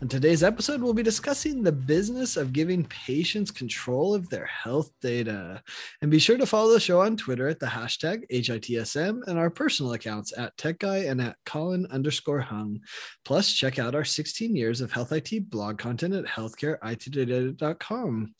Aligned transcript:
In 0.00 0.08
today's 0.08 0.42
episode, 0.42 0.80
we'll 0.80 0.94
be 0.94 1.02
discussing 1.02 1.62
the 1.62 1.70
business 1.70 2.38
of 2.38 2.54
giving 2.54 2.86
patients 2.86 3.50
control 3.50 4.14
of 4.14 4.30
their 4.30 4.46
health 4.46 4.90
data. 5.02 5.62
And 6.00 6.10
be 6.10 6.18
sure 6.18 6.38
to 6.38 6.46
follow 6.46 6.72
the 6.72 6.80
show 6.80 7.02
on 7.02 7.18
Twitter 7.18 7.48
at 7.48 7.60
the 7.60 7.66
hashtag 7.66 8.22
HITSM 8.30 9.20
and 9.26 9.38
our 9.38 9.50
personal 9.50 9.92
accounts 9.92 10.32
at 10.38 10.56
TechGuy 10.56 11.10
and 11.10 11.20
at 11.20 11.36
Colin 11.44 11.86
underscore 11.90 12.40
Hung. 12.40 12.80
Plus, 13.26 13.52
check 13.52 13.78
out 13.78 13.94
our 13.94 14.06
16 14.06 14.56
years 14.56 14.80
of 14.80 14.90
health 14.90 15.12
IT 15.12 15.50
blog 15.50 15.76
content 15.76 16.14
at 16.14 16.24
healthcareittoday.com. 16.24 18.34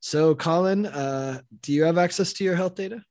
So, 0.00 0.34
Colin, 0.34 0.86
uh, 0.86 1.42
do 1.60 1.74
you 1.74 1.84
have 1.84 1.98
access 1.98 2.32
to 2.32 2.44
your 2.44 2.56
health 2.56 2.76
data? 2.76 3.04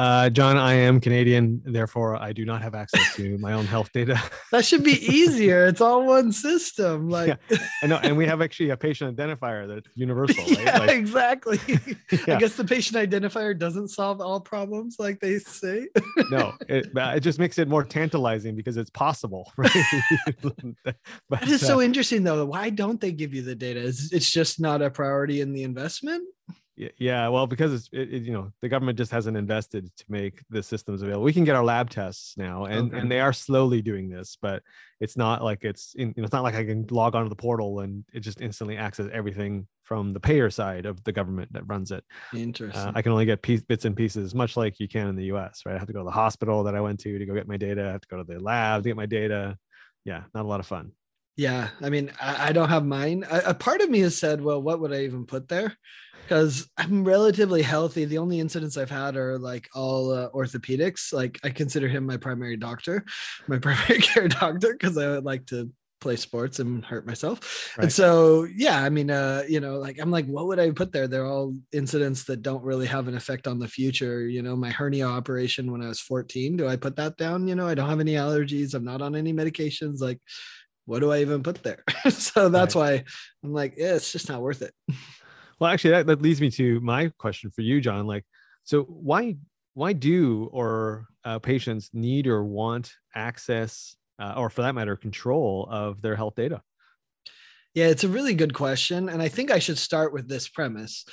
Uh, 0.00 0.30
John, 0.30 0.56
I 0.56 0.72
am 0.72 0.98
Canadian, 0.98 1.60
therefore 1.62 2.16
I 2.16 2.32
do 2.32 2.46
not 2.46 2.62
have 2.62 2.74
access 2.74 3.14
to 3.16 3.36
my 3.36 3.52
own 3.52 3.66
health 3.66 3.92
data. 3.92 4.18
that 4.50 4.64
should 4.64 4.82
be 4.82 4.92
easier. 4.92 5.66
It's 5.66 5.82
all 5.82 6.06
one 6.06 6.32
system. 6.32 7.10
Like, 7.20 7.38
yeah, 7.50 7.58
I 7.82 7.86
know, 7.88 7.96
and 7.96 8.16
we 8.16 8.24
have 8.26 8.40
actually 8.40 8.70
a 8.70 8.76
patient 8.76 9.16
identifier 9.16 9.68
that's 9.68 9.88
universal. 9.94 10.42
Right? 10.50 10.64
Yeah, 10.64 10.78
like, 10.78 10.90
exactly. 10.90 11.58
Yeah. 12.10 12.36
I 12.36 12.38
guess 12.38 12.54
the 12.54 12.64
patient 12.64 12.96
identifier 12.96 13.58
doesn't 13.58 13.88
solve 13.88 14.20
all 14.20 14.40
problems, 14.40 14.96
like 14.98 15.18
they 15.20 15.38
say. 15.38 15.88
no, 16.30 16.54
it, 16.68 16.90
it 16.94 17.20
just 17.20 17.38
makes 17.38 17.58
it 17.58 17.68
more 17.68 17.84
tantalizing 17.84 18.54
because 18.54 18.76
it's 18.76 18.90
possible. 18.90 19.52
Right? 19.56 19.70
but, 20.40 20.96
That 21.30 21.48
is 21.48 21.62
uh, 21.62 21.66
so 21.66 21.82
interesting, 21.82 22.22
though. 22.22 22.44
Why 22.46 22.70
don't 22.70 23.00
they 23.00 23.12
give 23.12 23.34
you 23.34 23.42
the 23.42 23.56
data? 23.56 23.80
Is 23.80 24.12
it's 24.12 24.30
just 24.30 24.60
not 24.60 24.80
a 24.80 24.88
priority 24.88 25.40
in 25.40 25.52
the 25.52 25.64
investment? 25.64 26.24
Yeah, 26.98 27.28
well, 27.28 27.46
because 27.46 27.72
it's 27.74 27.88
it, 27.92 28.12
it- 28.14 28.22
you 28.22 28.32
know 28.32 28.52
the 28.62 28.68
government 28.68 28.96
just 28.98 29.12
hasn't 29.12 29.36
invested 29.36 29.94
to 29.96 30.04
make 30.08 30.42
the 30.50 30.62
systems 30.62 31.02
available. 31.02 31.24
We 31.24 31.32
can 31.32 31.44
get 31.44 31.56
our 31.56 31.64
lab 31.64 31.90
tests 31.90 32.36
now, 32.36 32.64
and 32.64 32.88
Okay. 32.92 32.98
and 33.00 33.10
they 33.10 33.20
are 33.20 33.32
slowly 33.32 33.82
doing 33.82 34.08
this, 34.08 34.36
but 34.40 34.62
it's 35.00 35.16
not 35.16 35.42
like 35.42 35.64
it's 35.64 35.94
in, 35.94 36.08
you 36.08 36.14
know, 36.22 36.24
it's 36.24 36.32
not 36.32 36.42
like 36.42 36.54
I 36.54 36.64
can 36.64 36.86
log 36.90 37.14
onto 37.14 37.28
the 37.28 37.36
portal 37.36 37.80
and 37.80 38.04
it 38.12 38.20
just 38.20 38.40
instantly 38.40 38.76
access 38.76 39.08
everything 39.12 39.66
from 39.82 40.10
the 40.12 40.20
payer 40.20 40.50
side 40.50 40.86
of 40.86 41.02
the 41.04 41.12
government 41.12 41.52
that 41.52 41.66
runs 41.66 41.90
it. 41.90 42.04
Interesting. 42.34 42.80
Uh, 42.80 42.92
I 42.94 43.02
can 43.02 43.10
only 43.12 43.24
get 43.26 43.42
piece, 43.42 43.62
bits 43.62 43.84
and 43.84 43.96
pieces, 43.96 44.34
much 44.34 44.56
like 44.56 44.78
you 44.78 44.88
can 44.88 45.08
in 45.08 45.16
the 45.16 45.24
U.S. 45.26 45.62
Right? 45.66 45.74
I 45.74 45.78
have 45.78 45.86
to 45.88 45.92
go 45.92 46.00
to 46.00 46.04
the 46.04 46.10
hospital 46.10 46.62
that 46.64 46.74
I 46.74 46.80
went 46.80 47.00
to 47.00 47.18
to 47.18 47.26
go 47.26 47.34
get 47.34 47.48
my 47.48 47.56
data. 47.56 47.88
I 47.88 47.92
have 47.92 48.00
to 48.02 48.08
go 48.08 48.16
to 48.16 48.24
the 48.24 48.38
lab 48.38 48.82
to 48.84 48.88
get 48.88 48.96
my 48.96 49.06
data. 49.06 49.58
Yeah, 50.04 50.22
not 50.34 50.44
a 50.44 50.48
lot 50.48 50.60
of 50.60 50.66
fun. 50.66 50.92
Yeah, 51.36 51.68
I 51.80 51.90
mean, 51.90 52.12
I, 52.20 52.48
I 52.48 52.52
don't 52.52 52.68
have 52.68 52.84
mine. 52.84 53.24
A, 53.30 53.42
a 53.46 53.54
part 53.54 53.80
of 53.80 53.90
me 53.90 54.00
has 54.00 54.18
said, 54.18 54.40
well, 54.42 54.60
what 54.60 54.80
would 54.80 54.92
I 54.92 55.04
even 55.04 55.26
put 55.26 55.48
there? 55.48 55.76
Because 56.22 56.68
I'm 56.76 57.04
relatively 57.04 57.62
healthy. 57.62 58.04
The 58.04 58.18
only 58.18 58.40
incidents 58.40 58.76
I've 58.76 58.90
had 58.90 59.16
are 59.16 59.38
like 59.38 59.68
all 59.74 60.12
uh, 60.12 60.30
orthopedics. 60.30 61.12
Like 61.12 61.40
I 61.42 61.50
consider 61.50 61.88
him 61.88 62.06
my 62.06 62.18
primary 62.18 62.56
doctor, 62.56 63.04
my 63.48 63.58
primary 63.58 63.98
care 64.00 64.28
doctor, 64.28 64.72
because 64.72 64.96
I 64.96 65.08
would 65.08 65.24
like 65.24 65.46
to 65.46 65.70
play 66.00 66.16
sports 66.16 66.58
and 66.58 66.84
hurt 66.84 67.06
myself. 67.06 67.74
And 67.78 67.92
so, 67.92 68.46
yeah, 68.54 68.82
I 68.82 68.88
mean, 68.88 69.10
uh, 69.10 69.44
you 69.48 69.60
know, 69.60 69.78
like 69.78 69.98
I'm 70.00 70.10
like, 70.10 70.26
what 70.26 70.46
would 70.46 70.58
I 70.58 70.70
put 70.70 70.92
there? 70.92 71.06
They're 71.06 71.26
all 71.26 71.54
incidents 71.72 72.24
that 72.24 72.42
don't 72.42 72.64
really 72.64 72.86
have 72.86 73.06
an 73.06 73.16
effect 73.16 73.46
on 73.46 73.58
the 73.58 73.68
future. 73.68 74.26
You 74.26 74.42
know, 74.42 74.56
my 74.56 74.70
hernia 74.70 75.06
operation 75.06 75.70
when 75.70 75.82
I 75.82 75.88
was 75.88 76.00
14. 76.00 76.56
Do 76.56 76.68
I 76.68 76.76
put 76.76 76.96
that 76.96 77.16
down? 77.16 77.46
You 77.46 77.54
know, 77.54 77.68
I 77.68 77.74
don't 77.74 77.88
have 77.88 78.00
any 78.00 78.14
allergies. 78.14 78.74
I'm 78.74 78.84
not 78.84 79.02
on 79.02 79.14
any 79.14 79.32
medications. 79.32 80.00
Like, 80.00 80.18
what 80.86 81.00
do 81.00 81.12
I 81.12 81.20
even 81.20 81.42
put 81.42 81.62
there? 81.62 81.82
so 82.10 82.48
that's 82.48 82.74
why 82.74 83.04
I'm 83.44 83.52
like, 83.52 83.74
yeah, 83.76 83.94
it's 83.94 84.12
just 84.12 84.28
not 84.28 84.40
worth 84.40 84.62
it. 84.62 84.74
Well, 85.60 85.70
actually, 85.70 85.90
that, 85.90 86.06
that 86.06 86.22
leads 86.22 86.40
me 86.40 86.50
to 86.52 86.80
my 86.80 87.12
question 87.18 87.50
for 87.50 87.60
you, 87.60 87.82
John. 87.82 88.06
Like, 88.06 88.24
so 88.64 88.84
why 88.84 89.36
why 89.74 89.92
do 89.92 90.48
or 90.52 91.04
uh, 91.24 91.38
patients 91.38 91.90
need 91.92 92.26
or 92.26 92.42
want 92.44 92.94
access, 93.14 93.94
uh, 94.18 94.34
or 94.38 94.48
for 94.48 94.62
that 94.62 94.74
matter, 94.74 94.96
control 94.96 95.68
of 95.70 96.00
their 96.00 96.16
health 96.16 96.34
data? 96.34 96.62
Yeah, 97.74 97.86
it's 97.86 98.04
a 98.04 98.08
really 98.08 98.34
good 98.34 98.54
question. 98.54 99.08
And 99.08 99.22
I 99.22 99.28
think 99.28 99.50
I 99.50 99.58
should 99.58 99.78
start 99.78 100.12
with 100.12 100.28
this 100.28 100.48
premise. 100.48 101.04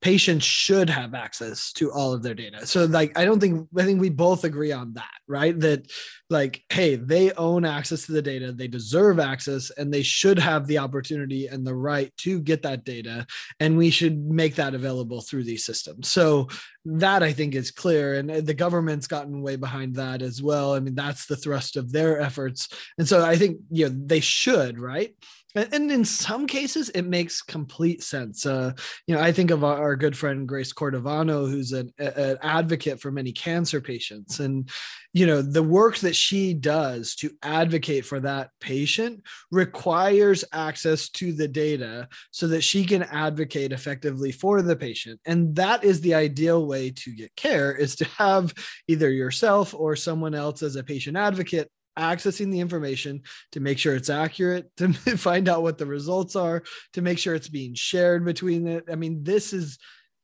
Patients 0.00 0.44
should 0.44 0.88
have 0.88 1.14
access 1.14 1.72
to 1.72 1.90
all 1.90 2.12
of 2.12 2.22
their 2.22 2.34
data. 2.34 2.66
So, 2.66 2.84
like, 2.84 3.18
I 3.18 3.24
don't 3.24 3.40
think, 3.40 3.68
I 3.76 3.82
think 3.82 4.00
we 4.00 4.10
both 4.10 4.44
agree 4.44 4.70
on 4.70 4.94
that, 4.94 5.10
right? 5.26 5.58
That, 5.58 5.90
like, 6.30 6.62
hey, 6.68 6.94
they 6.94 7.32
own 7.32 7.64
access 7.64 8.06
to 8.06 8.12
the 8.12 8.22
data, 8.22 8.52
they 8.52 8.68
deserve 8.68 9.18
access, 9.18 9.70
and 9.70 9.92
they 9.92 10.02
should 10.02 10.38
have 10.38 10.66
the 10.66 10.78
opportunity 10.78 11.48
and 11.48 11.66
the 11.66 11.74
right 11.74 12.12
to 12.18 12.40
get 12.40 12.62
that 12.62 12.84
data. 12.84 13.26
And 13.58 13.76
we 13.76 13.90
should 13.90 14.18
make 14.18 14.54
that 14.54 14.74
available 14.74 15.20
through 15.20 15.44
these 15.44 15.64
systems. 15.64 16.08
So, 16.08 16.48
that 16.84 17.22
I 17.22 17.32
think 17.32 17.54
is 17.54 17.70
clear. 17.70 18.14
And 18.14 18.30
uh, 18.30 18.40
the 18.40 18.54
government's 18.54 19.06
gotten 19.06 19.42
way 19.42 19.56
behind 19.56 19.96
that 19.96 20.22
as 20.22 20.42
well. 20.42 20.74
I 20.74 20.80
mean, 20.80 20.94
that's 20.94 21.26
the 21.26 21.36
thrust 21.36 21.76
of 21.76 21.92
their 21.92 22.20
efforts. 22.20 22.68
And 22.96 23.06
so 23.06 23.24
I 23.24 23.36
think, 23.36 23.58
you 23.70 23.88
know, 23.88 23.94
they 24.06 24.20
should, 24.20 24.78
right? 24.78 25.14
And 25.54 25.90
in 25.90 26.04
some 26.04 26.46
cases, 26.46 26.90
it 26.90 27.02
makes 27.02 27.40
complete 27.40 28.02
sense. 28.02 28.44
Uh, 28.44 28.72
you 29.06 29.14
know, 29.14 29.20
I 29.20 29.32
think 29.32 29.50
of 29.50 29.64
our, 29.64 29.78
our 29.78 29.96
good 29.96 30.16
friend 30.16 30.46
Grace 30.46 30.74
Cordovano, 30.74 31.50
who's 31.50 31.72
an, 31.72 31.90
an 31.98 32.36
advocate 32.42 33.00
for 33.00 33.10
many 33.10 33.32
cancer 33.32 33.80
patients, 33.80 34.40
and 34.40 34.68
you 35.14 35.26
know, 35.26 35.40
the 35.40 35.62
work 35.62 35.96
that 35.98 36.14
she 36.14 36.52
does 36.52 37.14
to 37.16 37.30
advocate 37.42 38.04
for 38.04 38.20
that 38.20 38.50
patient 38.60 39.22
requires 39.50 40.44
access 40.52 41.08
to 41.08 41.32
the 41.32 41.48
data 41.48 42.08
so 42.30 42.46
that 42.48 42.62
she 42.62 42.84
can 42.84 43.02
advocate 43.04 43.72
effectively 43.72 44.30
for 44.30 44.60
the 44.60 44.76
patient. 44.76 45.18
And 45.24 45.56
that 45.56 45.82
is 45.82 46.02
the 46.02 46.14
ideal 46.14 46.66
way 46.66 46.90
to 46.90 47.16
get 47.16 47.34
care: 47.36 47.74
is 47.74 47.96
to 47.96 48.04
have 48.18 48.52
either 48.86 49.10
yourself 49.10 49.74
or 49.74 49.96
someone 49.96 50.34
else 50.34 50.62
as 50.62 50.76
a 50.76 50.84
patient 50.84 51.16
advocate 51.16 51.70
accessing 51.98 52.50
the 52.50 52.60
information 52.60 53.22
to 53.52 53.60
make 53.60 53.78
sure 53.78 53.94
it's 53.94 54.10
accurate, 54.10 54.70
to 54.76 54.92
find 54.92 55.48
out 55.48 55.62
what 55.62 55.78
the 55.78 55.86
results 55.86 56.36
are, 56.36 56.62
to 56.92 57.02
make 57.02 57.18
sure 57.18 57.34
it's 57.34 57.48
being 57.48 57.74
shared 57.74 58.24
between 58.24 58.66
it. 58.66 58.84
I 58.90 58.94
mean, 58.94 59.22
this 59.22 59.52
is 59.52 59.78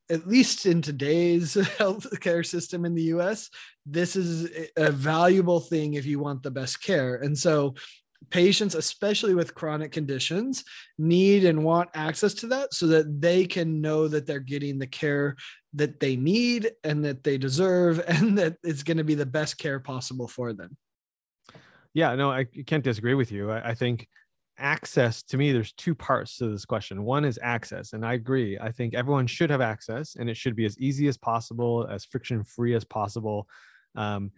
at 0.09 0.27
least 0.27 0.65
in 0.65 0.81
today's 0.81 1.55
healthcare 1.79 2.45
system 2.45 2.85
in 2.85 2.95
the 2.95 3.03
US, 3.03 3.49
this 3.85 4.15
is 4.15 4.69
a 4.77 4.91
valuable 4.91 5.59
thing 5.59 5.93
if 5.93 6.05
you 6.05 6.19
want 6.19 6.43
the 6.43 6.51
best 6.51 6.81
care. 6.81 7.15
And 7.15 7.37
so 7.37 7.75
patients, 8.29 8.75
especially 8.75 9.33
with 9.33 9.55
chronic 9.55 9.91
conditions, 9.91 10.63
need 10.97 11.45
and 11.45 11.63
want 11.63 11.89
access 11.93 12.33
to 12.35 12.47
that 12.47 12.73
so 12.73 12.87
that 12.87 13.21
they 13.21 13.45
can 13.45 13.81
know 13.81 14.07
that 14.07 14.25
they're 14.25 14.39
getting 14.39 14.79
the 14.79 14.87
care 14.87 15.35
that 15.73 15.99
they 15.99 16.15
need 16.15 16.71
and 16.83 17.03
that 17.05 17.23
they 17.23 17.37
deserve 17.37 18.03
and 18.07 18.37
that 18.37 18.57
it's 18.63 18.83
going 18.83 18.97
to 18.97 19.03
be 19.03 19.15
the 19.15 19.25
best 19.25 19.57
care 19.57 19.79
possible 19.79 20.27
for 20.27 20.53
them. 20.53 20.77
Yeah, 21.95 22.13
no, 22.15 22.29
I 22.29 22.43
can't 22.43 22.83
disagree 22.83 23.15
with 23.15 23.31
you. 23.31 23.51
I, 23.51 23.69
I 23.69 23.73
think 23.73 24.07
access 24.59 25.23
to 25.23 25.37
me, 25.37 25.53
there's 25.53 25.71
two 25.73 25.95
parts 25.95 26.37
to 26.37 26.49
this 26.49 26.65
question. 26.65 27.03
One 27.03 27.25
is 27.25 27.39
access, 27.41 27.93
and 27.93 28.05
I 28.05 28.13
agree. 28.13 28.59
I 28.59 28.71
think 28.71 28.93
everyone 28.93 29.27
should 29.27 29.49
have 29.49 29.61
access, 29.61 30.15
and 30.15 30.29
it 30.29 30.37
should 30.37 30.57
be 30.57 30.65
as 30.65 30.77
easy 30.77 31.07
as 31.07 31.17
possible, 31.17 31.87
as 31.89 32.05
friction 32.05 32.43
free 32.43 32.75
as 32.75 32.83
possible. 32.83 33.47
Um, 33.95 34.31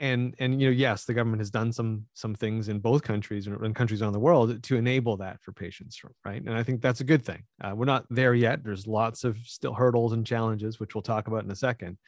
and 0.00 0.34
and 0.40 0.60
you 0.62 0.68
know, 0.68 0.72
yes, 0.72 1.04
the 1.04 1.14
government 1.14 1.42
has 1.42 1.50
done 1.50 1.72
some 1.72 2.06
some 2.14 2.34
things 2.34 2.68
in 2.68 2.80
both 2.80 3.02
countries 3.02 3.46
and 3.48 3.74
countries 3.76 4.02
around 4.02 4.14
the 4.14 4.20
world 4.20 4.62
to 4.64 4.76
enable 4.76 5.18
that 5.18 5.42
for 5.42 5.52
patients, 5.52 6.00
right? 6.24 6.42
And 6.42 6.54
I 6.54 6.64
think 6.64 6.82
that's 6.82 7.02
a 7.02 7.04
good 7.04 7.24
thing. 7.26 7.44
Uh, 7.62 7.74
we're 7.76 7.86
not 7.86 8.06
there 8.10 8.34
yet. 8.34 8.64
There's 8.64 8.86
lots 8.88 9.24
of 9.24 9.38
still 9.44 9.74
hurdles 9.74 10.14
and 10.14 10.26
challenges, 10.26 10.80
which 10.80 10.94
we'll 10.94 11.02
talk 11.02 11.28
about 11.28 11.44
in 11.44 11.50
a 11.52 11.56
second. 11.56 11.98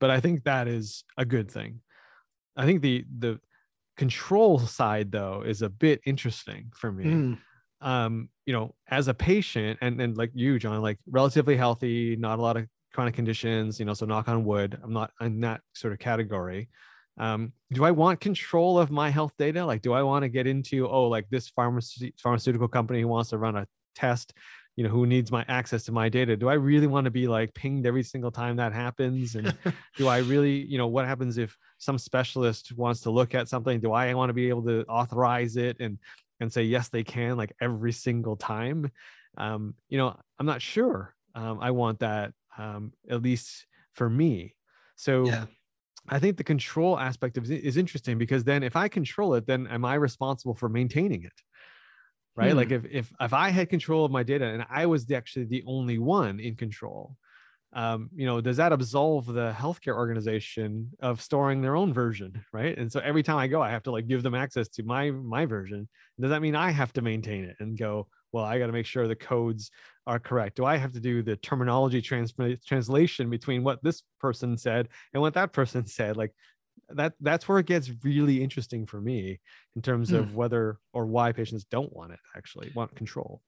But 0.00 0.10
I 0.10 0.20
think 0.20 0.44
that 0.44 0.68
is 0.68 1.04
a 1.18 1.26
good 1.26 1.50
thing. 1.50 1.82
I 2.56 2.66
think 2.66 2.82
the 2.82 3.04
the 3.18 3.40
control 3.98 4.58
side 4.58 5.12
though 5.12 5.42
is 5.44 5.60
a 5.60 5.68
bit 5.68 6.00
interesting 6.06 6.72
for 6.74 6.90
me. 6.90 7.04
Mm, 7.04 7.38
um 7.80 8.28
you 8.46 8.52
know 8.52 8.74
as 8.88 9.06
a 9.08 9.14
patient 9.14 9.78
and 9.82 10.00
and 10.00 10.16
like 10.16 10.32
you 10.34 10.58
john 10.58 10.82
like 10.82 10.98
relatively 11.08 11.56
healthy 11.56 12.16
not 12.16 12.40
a 12.40 12.42
lot 12.42 12.56
of 12.56 12.66
chronic 12.92 13.14
conditions 13.14 13.78
you 13.78 13.86
know 13.86 13.94
so 13.94 14.04
knock 14.04 14.28
on 14.28 14.44
wood 14.44 14.76
i'm 14.82 14.92
not 14.92 15.12
in 15.20 15.40
that 15.40 15.60
sort 15.74 15.92
of 15.92 15.98
category. 16.00 16.68
Um 17.18 17.52
do 17.72 17.84
i 17.84 17.90
want 17.90 18.20
control 18.20 18.78
of 18.78 18.90
my 18.90 19.10
health 19.10 19.32
data? 19.38 19.64
Like 19.64 19.82
do 19.82 19.92
i 19.92 20.02
want 20.02 20.22
to 20.22 20.28
get 20.28 20.46
into 20.46 20.88
oh 20.88 21.08
like 21.08 21.26
this 21.30 21.48
pharmacy 21.48 22.14
pharmaceutical 22.18 22.68
company 22.68 23.00
who 23.00 23.08
wants 23.08 23.30
to 23.30 23.38
run 23.38 23.56
a 23.56 23.66
test 23.94 24.32
you 24.78 24.84
know 24.84 24.90
who 24.90 25.06
needs 25.06 25.32
my 25.32 25.44
access 25.48 25.82
to 25.82 25.92
my 25.92 26.08
data? 26.08 26.36
Do 26.36 26.48
i 26.48 26.54
really 26.54 26.86
want 26.86 27.04
to 27.06 27.10
be 27.10 27.26
like 27.26 27.52
pinged 27.52 27.84
every 27.84 28.04
single 28.04 28.30
time 28.30 28.54
that 28.56 28.72
happens? 28.72 29.34
And 29.34 29.52
do 29.96 30.06
i 30.06 30.18
really 30.18 30.64
you 30.66 30.78
know 30.78 30.86
what 30.86 31.04
happens 31.04 31.36
if 31.36 31.58
some 31.78 31.98
specialist 31.98 32.70
wants 32.76 33.00
to 33.00 33.10
look 33.10 33.34
at 33.34 33.48
something? 33.48 33.80
Do 33.80 33.92
i 33.92 34.14
want 34.14 34.30
to 34.30 34.34
be 34.34 34.48
able 34.48 34.62
to 34.66 34.84
authorize 34.84 35.56
it 35.56 35.80
and 35.80 35.98
and 36.38 36.52
say 36.52 36.62
yes 36.62 36.90
they 36.90 37.02
can 37.02 37.36
like 37.36 37.52
every 37.60 37.90
single 37.90 38.36
time? 38.36 38.92
Um 39.36 39.74
you 39.88 39.98
know 39.98 40.16
i'm 40.38 40.46
not 40.46 40.62
sure 40.62 41.12
um 41.34 41.58
i 41.60 41.72
want 41.72 41.98
that 41.98 42.32
um 42.56 42.92
at 43.10 43.20
least 43.20 43.66
for 43.94 44.08
me. 44.08 44.54
So 44.94 45.26
yeah. 45.26 45.46
I 46.08 46.20
think 46.20 46.36
the 46.36 46.44
control 46.44 46.96
aspect 47.00 47.36
of 47.36 47.50
is 47.50 47.76
interesting 47.76 48.16
because 48.16 48.44
then 48.44 48.62
if 48.62 48.76
I 48.76 48.86
control 48.86 49.34
it, 49.34 49.44
then 49.44 49.66
am 49.66 49.84
I 49.84 49.94
responsible 49.94 50.54
for 50.54 50.68
maintaining 50.68 51.24
it? 51.24 51.32
Right. 52.38 52.52
Hmm. 52.52 52.56
Like 52.56 52.70
if, 52.70 52.84
if, 52.84 53.12
if 53.20 53.32
I 53.32 53.48
had 53.50 53.68
control 53.68 54.04
of 54.04 54.12
my 54.12 54.22
data 54.22 54.44
and 54.44 54.64
I 54.70 54.86
was 54.86 55.06
the, 55.06 55.16
actually 55.16 55.46
the 55.46 55.64
only 55.66 55.98
one 55.98 56.38
in 56.38 56.54
control, 56.54 57.16
um, 57.72 58.10
you 58.14 58.26
know, 58.26 58.40
does 58.40 58.58
that 58.58 58.72
absolve 58.72 59.26
the 59.26 59.52
healthcare 59.52 59.96
organization 59.96 60.90
of 61.00 61.20
storing 61.20 61.60
their 61.60 61.74
own 61.74 61.92
version, 61.92 62.44
right? 62.52 62.78
And 62.78 62.90
so 62.92 63.00
every 63.00 63.24
time 63.24 63.38
I 63.38 63.48
go, 63.48 63.60
I 63.60 63.70
have 63.70 63.82
to 63.82 63.90
like 63.90 64.06
give 64.06 64.22
them 64.22 64.36
access 64.36 64.68
to 64.68 64.84
my 64.84 65.10
my 65.10 65.46
version. 65.46 65.88
Does 66.20 66.30
that 66.30 66.40
mean 66.40 66.54
I 66.54 66.70
have 66.70 66.92
to 66.92 67.02
maintain 67.02 67.44
it 67.44 67.56
and 67.58 67.76
go? 67.76 68.06
Well, 68.30 68.44
I 68.44 68.58
got 68.58 68.66
to 68.66 68.72
make 68.72 68.86
sure 68.86 69.08
the 69.08 69.16
codes 69.16 69.70
are 70.06 70.20
correct. 70.20 70.56
Do 70.56 70.64
I 70.64 70.76
have 70.76 70.92
to 70.92 71.00
do 71.00 71.22
the 71.22 71.36
terminology 71.36 72.00
trans- 72.00 72.34
translation 72.66 73.30
between 73.30 73.64
what 73.64 73.82
this 73.82 74.02
person 74.20 74.56
said 74.56 74.88
and 75.12 75.20
what 75.20 75.34
that 75.34 75.52
person 75.52 75.86
said? 75.86 76.16
Like 76.16 76.32
that 76.90 77.14
that's 77.20 77.48
where 77.48 77.58
it 77.58 77.66
gets 77.66 77.90
really 78.02 78.42
interesting 78.42 78.86
for 78.86 79.00
me 79.00 79.40
in 79.76 79.82
terms 79.82 80.12
of 80.12 80.30
hmm. 80.30 80.34
whether 80.34 80.78
or 80.92 81.06
why 81.06 81.32
patients 81.32 81.64
don't 81.64 81.92
want 81.94 82.12
it 82.12 82.18
actually 82.36 82.70
want 82.74 82.94
control 82.94 83.42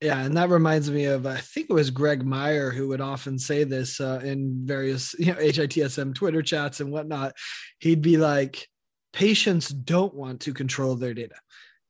yeah, 0.00 0.20
and 0.20 0.36
that 0.36 0.50
reminds 0.50 0.90
me 0.90 1.06
of 1.06 1.24
I 1.24 1.38
think 1.38 1.68
it 1.70 1.72
was 1.72 1.90
Greg 1.90 2.26
Meyer 2.26 2.70
who 2.70 2.88
would 2.88 3.00
often 3.00 3.38
say 3.38 3.64
this 3.64 4.00
uh, 4.00 4.20
in 4.22 4.66
various 4.66 5.14
you 5.18 5.26
know 5.26 5.38
HITSM 5.38 6.14
Twitter 6.14 6.42
chats 6.42 6.80
and 6.80 6.92
whatnot. 6.92 7.34
He'd 7.78 8.02
be 8.02 8.18
like, 8.18 8.68
patients 9.14 9.68
don't 9.68 10.14
want 10.14 10.40
to 10.42 10.52
control 10.52 10.96
their 10.96 11.14
data. 11.14 11.36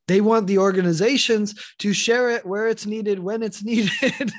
They 0.06 0.20
want 0.20 0.46
the 0.46 0.58
organizations 0.58 1.54
to 1.78 1.94
share 1.94 2.30
it 2.30 2.44
where 2.44 2.68
it's 2.68 2.86
needed 2.86 3.18
when 3.18 3.42
it's 3.42 3.64
needed. 3.64 4.32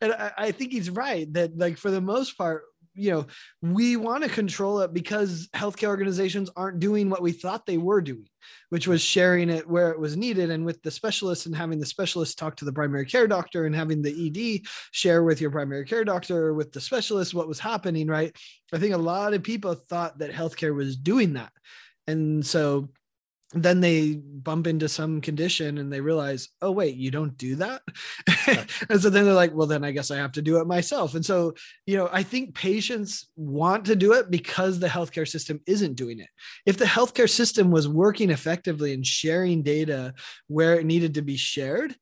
and 0.00 0.12
I, 0.12 0.32
I 0.38 0.50
think 0.52 0.72
he's 0.72 0.90
right 0.90 1.32
that 1.32 1.58
like 1.58 1.76
for 1.78 1.90
the 1.90 2.00
most 2.00 2.38
part, 2.38 2.64
you 2.98 3.10
know, 3.10 3.26
we 3.62 3.96
want 3.96 4.24
to 4.24 4.30
control 4.30 4.80
it 4.80 4.92
because 4.92 5.48
healthcare 5.54 5.88
organizations 5.88 6.50
aren't 6.56 6.80
doing 6.80 7.08
what 7.08 7.22
we 7.22 7.32
thought 7.32 7.66
they 7.66 7.78
were 7.78 8.00
doing, 8.00 8.28
which 8.70 8.88
was 8.88 9.00
sharing 9.00 9.50
it 9.50 9.68
where 9.68 9.90
it 9.90 9.98
was 9.98 10.16
needed. 10.16 10.50
And 10.50 10.64
with 10.64 10.82
the 10.82 10.90
specialists 10.90 11.46
and 11.46 11.54
having 11.54 11.78
the 11.78 11.86
specialist 11.86 12.38
talk 12.38 12.56
to 12.56 12.64
the 12.64 12.72
primary 12.72 13.06
care 13.06 13.26
doctor 13.26 13.66
and 13.66 13.74
having 13.74 14.02
the 14.02 14.26
ED 14.26 14.66
share 14.92 15.22
with 15.22 15.40
your 15.40 15.50
primary 15.50 15.84
care 15.84 16.04
doctor 16.04 16.54
with 16.54 16.72
the 16.72 16.80
specialist 16.80 17.34
what 17.34 17.48
was 17.48 17.60
happening, 17.60 18.08
right? 18.08 18.36
I 18.72 18.78
think 18.78 18.94
a 18.94 18.98
lot 18.98 19.34
of 19.34 19.42
people 19.42 19.74
thought 19.74 20.18
that 20.18 20.32
healthcare 20.32 20.74
was 20.74 20.96
doing 20.96 21.34
that. 21.34 21.52
And 22.06 22.44
so 22.44 22.88
then 23.52 23.80
they 23.80 24.14
bump 24.14 24.66
into 24.66 24.88
some 24.88 25.22
condition 25.22 25.78
and 25.78 25.90
they 25.90 26.02
realize, 26.02 26.50
oh, 26.60 26.70
wait, 26.70 26.96
you 26.96 27.10
don't 27.10 27.36
do 27.38 27.56
that. 27.56 27.80
and 28.90 29.00
so 29.00 29.08
then 29.08 29.24
they're 29.24 29.32
like, 29.32 29.54
well, 29.54 29.66
then 29.66 29.84
I 29.84 29.90
guess 29.90 30.10
I 30.10 30.16
have 30.16 30.32
to 30.32 30.42
do 30.42 30.58
it 30.58 30.66
myself. 30.66 31.14
And 31.14 31.24
so, 31.24 31.54
you 31.86 31.96
know, 31.96 32.10
I 32.12 32.22
think 32.22 32.54
patients 32.54 33.30
want 33.36 33.86
to 33.86 33.96
do 33.96 34.12
it 34.12 34.30
because 34.30 34.78
the 34.78 34.86
healthcare 34.86 35.26
system 35.26 35.60
isn't 35.66 35.94
doing 35.94 36.20
it. 36.20 36.28
If 36.66 36.76
the 36.76 36.84
healthcare 36.84 37.28
system 37.28 37.70
was 37.70 37.88
working 37.88 38.30
effectively 38.30 38.92
and 38.92 39.06
sharing 39.06 39.62
data 39.62 40.12
where 40.48 40.78
it 40.78 40.84
needed 40.84 41.14
to 41.14 41.22
be 41.22 41.36
shared, 41.36 41.96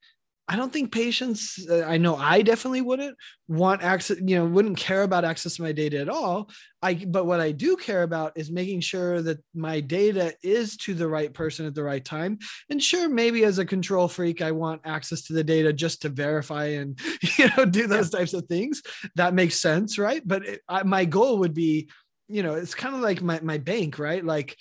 I 0.49 0.55
don't 0.55 0.73
think 0.73 0.93
patients, 0.93 1.67
uh, 1.69 1.83
I 1.83 1.97
know 1.97 2.15
I 2.15 2.43
definitely 2.43 2.81
wouldn't 2.81 3.17
want 3.49 3.83
access, 3.83 4.19
you 4.21 4.37
know, 4.37 4.47
wouldn't 4.47 4.79
care 4.79 5.03
about 5.03 5.25
access 5.25 5.57
to 5.57 5.63
my 5.63 5.73
data 5.73 5.99
at 5.99 6.09
all. 6.09 6.51
I, 6.81 6.95
but 6.95 7.27
what 7.27 7.41
I 7.41 7.51
do 7.51 7.75
care 7.75 8.05
about 8.05 8.33
is 8.37 8.51
making 8.51 8.81
sure 8.81 9.23
that 9.23 9.39
my 9.55 9.81
data 9.81 10.35
is 10.45 10.77
to 10.79 10.95
the 10.95 11.09
right 11.09 11.33
person 11.35 11.67
at 11.67 11.75
the 11.75 11.83
right 11.83 12.05
time. 12.05 12.39
And 12.71 12.81
sure, 12.81 13.09
maybe 13.09 13.45
as 13.45 13.59
a 13.59 13.65
control 13.65 14.07
freak, 14.07 14.41
I 14.41 14.53
want 14.53 14.83
access 14.85 15.23
to 15.23 15.33
the 15.33 15.43
data 15.43 15.73
just 15.73 16.03
to 16.03 16.11
verify 16.11 16.67
and, 16.67 16.99
you 17.39 17.49
know, 17.57 17.65
do 17.65 17.89
those 17.89 18.11
types 18.11 18.33
of 18.33 18.47
things. 18.47 18.83
That 19.17 19.35
makes 19.35 19.57
sense, 19.57 19.99
right? 19.99 20.23
But 20.25 20.47
it, 20.47 20.61
I, 20.69 20.85
my 20.85 21.07
goal 21.07 21.39
would 21.39 21.55
be, 21.55 21.91
you 22.29 22.45
know, 22.45 22.55
it's 22.55 22.75
kind 22.75 22.95
of 22.95 23.01
like 23.01 23.21
my, 23.21 23.41
my 23.41 23.59
bank, 23.59 23.99
right? 23.99 24.25
Like 24.25 24.57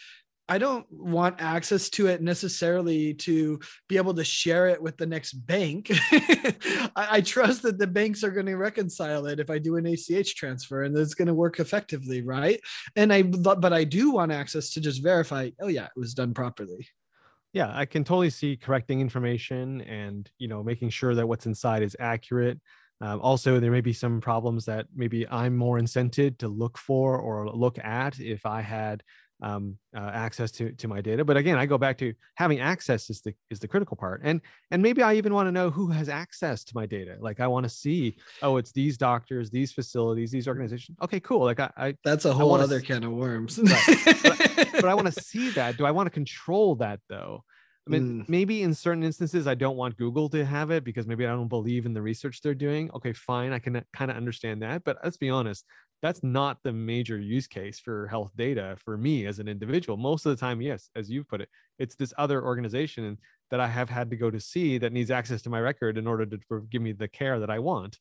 I 0.48 0.58
don't 0.60 0.86
want 0.92 1.42
access 1.42 1.90
to 1.92 2.08
it 2.08 2.22
necessarily 2.22 3.16
to 3.16 3.60
be 3.90 3.98
able 3.98 4.14
to 4.14 4.24
share 4.24 4.68
it 4.68 4.82
with 4.82 4.96
the 4.98 5.08
next 5.08 5.34
bank. 5.34 5.90
I, 6.12 6.90
I, 6.96 7.22
trust 7.22 7.64
that 7.64 7.80
the 7.80 7.88
banks 7.88 8.24
are 8.24 8.30
going 8.30 8.46
to 8.46 8.56
reconcile 8.56 9.26
it 9.26 9.40
if 9.40 9.50
I 9.50 9.58
do 9.58 9.78
an 9.78 9.88
ACH 9.88 10.36
transfer 10.36 10.84
and 10.84 10.96
it's 10.96 11.16
going 11.16 11.28
to 11.28 11.34
work 11.34 11.60
effectively, 11.60 12.22
right? 12.22 12.60
And 12.96 13.12
I, 13.12 13.24
but 13.24 13.74
I 13.74 13.86
do 13.86 14.12
want 14.12 14.32
access 14.32 14.70
to 14.72 14.82
just 14.82 15.02
verify, 15.02 15.50
oh 15.62 15.68
yeah, 15.68 15.86
it 15.86 16.00
was 16.00 16.14
done 16.14 16.34
properly. 16.34 16.88
Yeah, 17.56 17.72
I 17.74 17.86
can 17.86 18.04
totally 18.04 18.30
see 18.30 18.58
correcting 18.58 19.00
information 19.00 19.80
and 19.82 20.30
you 20.38 20.50
know 20.50 20.62
making 20.62 20.90
sure 20.90 21.16
that 21.16 21.26
what's 21.26 21.46
inside 21.46 21.84
is 21.84 21.96
accurate. 22.00 22.60
Um, 23.00 23.22
also, 23.22 23.60
there 23.60 23.72
may 23.72 23.82
be 23.82 23.94
some 23.94 24.20
problems 24.20 24.66
that 24.66 24.88
maybe 24.94 25.28
I'm 25.30 25.56
more 25.56 25.80
incented 25.80 26.38
to 26.40 26.50
look 26.50 26.78
for 26.78 27.18
or 27.18 27.50
look 27.50 27.78
at 27.80 28.20
if 28.20 28.46
I 28.46 28.62
had 28.62 29.04
um, 29.46 29.78
uh, 29.96 30.10
access 30.12 30.52
to 30.52 30.72
to 30.72 30.88
my 30.88 31.02
data. 31.02 31.24
But 31.24 31.38
again, 31.38 31.58
I 31.58 31.68
go 31.68 31.78
back 31.78 32.00
to 32.00 32.14
having 32.34 32.60
access 32.60 33.12
is 33.12 33.22
the 33.22 33.34
is 33.52 33.60
the 33.60 33.68
critical 33.68 33.96
part, 33.96 34.22
and 34.24 34.42
and 34.72 34.82
maybe 34.82 35.04
I 35.04 35.14
even 35.14 35.34
want 35.34 35.48
to 35.48 35.52
know 35.52 35.70
who 35.70 35.88
has 35.92 36.10
access 36.10 36.64
to 36.66 36.72
my 36.76 36.88
data. 36.88 37.18
Like 37.20 37.40
I 37.40 37.48
want 37.48 37.64
to 37.64 37.70
see, 37.70 38.18
oh, 38.42 38.58
it's 38.58 38.72
these 38.72 38.98
doctors, 38.98 39.52
these 39.52 39.72
facilities, 39.72 40.32
these 40.32 40.48
organizations. 40.48 40.98
Okay, 41.04 41.20
cool. 41.20 41.46
Like 41.46 41.60
I, 41.60 41.70
I 41.78 41.96
that's 42.04 42.26
a 42.26 42.34
whole 42.34 42.56
other 42.56 42.82
can 42.82 43.04
of 43.04 43.12
worms. 43.12 43.60
right. 43.60 43.84
but, 44.24 44.72
but 44.74 44.86
I 44.86 44.96
want 44.96 45.14
to 45.14 45.24
see 45.24 45.52
that. 45.52 45.78
Do 45.78 45.86
I 45.86 45.92
want 45.92 46.08
to 46.08 46.12
control 46.12 46.76
that 46.78 47.00
though? 47.08 47.44
I 47.88 47.92
mean, 47.92 48.24
mm. 48.24 48.30
maybe 48.30 48.64
in 48.64 48.74
certain 48.74 49.04
instances, 49.04 49.46
I 49.46 49.54
don't 49.54 49.78
want 49.78 49.96
Google 49.96 50.28
to 50.30 50.44
have 50.44 50.72
it 50.72 50.84
because 50.84 51.06
maybe 51.06 51.28
I 51.28 51.30
don't 51.30 51.48
believe 51.48 51.86
in 51.86 51.94
the 51.94 52.02
research 52.02 52.42
they're 52.42 52.56
doing. 52.56 52.90
Okay, 52.96 53.14
fine. 53.14 53.54
I 53.54 53.60
can 53.60 53.84
kind 53.94 54.10
of 54.10 54.18
understand 54.18 54.64
that. 54.64 54.84
But 54.84 54.98
let's 55.04 55.18
be 55.18 55.30
honest, 55.30 55.66
that's 56.02 56.24
not 56.24 56.58
the 56.64 56.74
major 56.74 57.18
use 57.18 57.48
case 57.48 57.80
for 57.80 58.08
health 58.08 58.32
data 58.36 58.76
for 58.84 58.98
me 58.98 59.26
as 59.26 59.40
an 59.40 59.48
individual. 59.48 59.98
Most 59.98 60.26
of 60.26 60.32
the 60.32 60.40
time, 60.40 60.62
yes, 60.62 60.90
as 60.96 61.10
you've 61.10 61.28
put 61.28 61.42
it, 61.42 61.50
it's 61.80 61.96
this 61.96 62.14
other 62.18 62.44
organization 62.44 63.18
that 63.52 63.60
I 63.60 63.68
have 63.68 63.90
had 63.90 64.10
to 64.10 64.16
go 64.16 64.30
to 64.30 64.40
see 64.40 64.78
that 64.78 64.94
needs 64.94 65.12
access 65.12 65.42
to 65.44 65.50
my 65.50 65.60
record 65.60 65.98
in 65.98 66.08
order 66.08 66.26
to 66.26 66.68
give 66.70 66.82
me 66.82 66.92
the 66.92 67.08
care 67.08 67.40
that 67.40 67.50
I 67.50 67.60
want. 67.60 67.98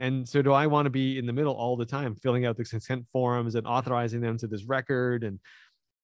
And 0.00 0.28
so, 0.28 0.42
do 0.42 0.52
I 0.52 0.66
want 0.66 0.86
to 0.86 0.90
be 0.90 1.18
in 1.18 1.26
the 1.26 1.32
middle 1.32 1.54
all 1.54 1.76
the 1.76 1.86
time, 1.86 2.16
filling 2.16 2.46
out 2.46 2.56
the 2.56 2.64
consent 2.64 3.06
forms 3.12 3.54
and 3.54 3.66
authorizing 3.66 4.20
them 4.20 4.36
to 4.38 4.48
this 4.48 4.64
record? 4.64 5.22
And 5.22 5.38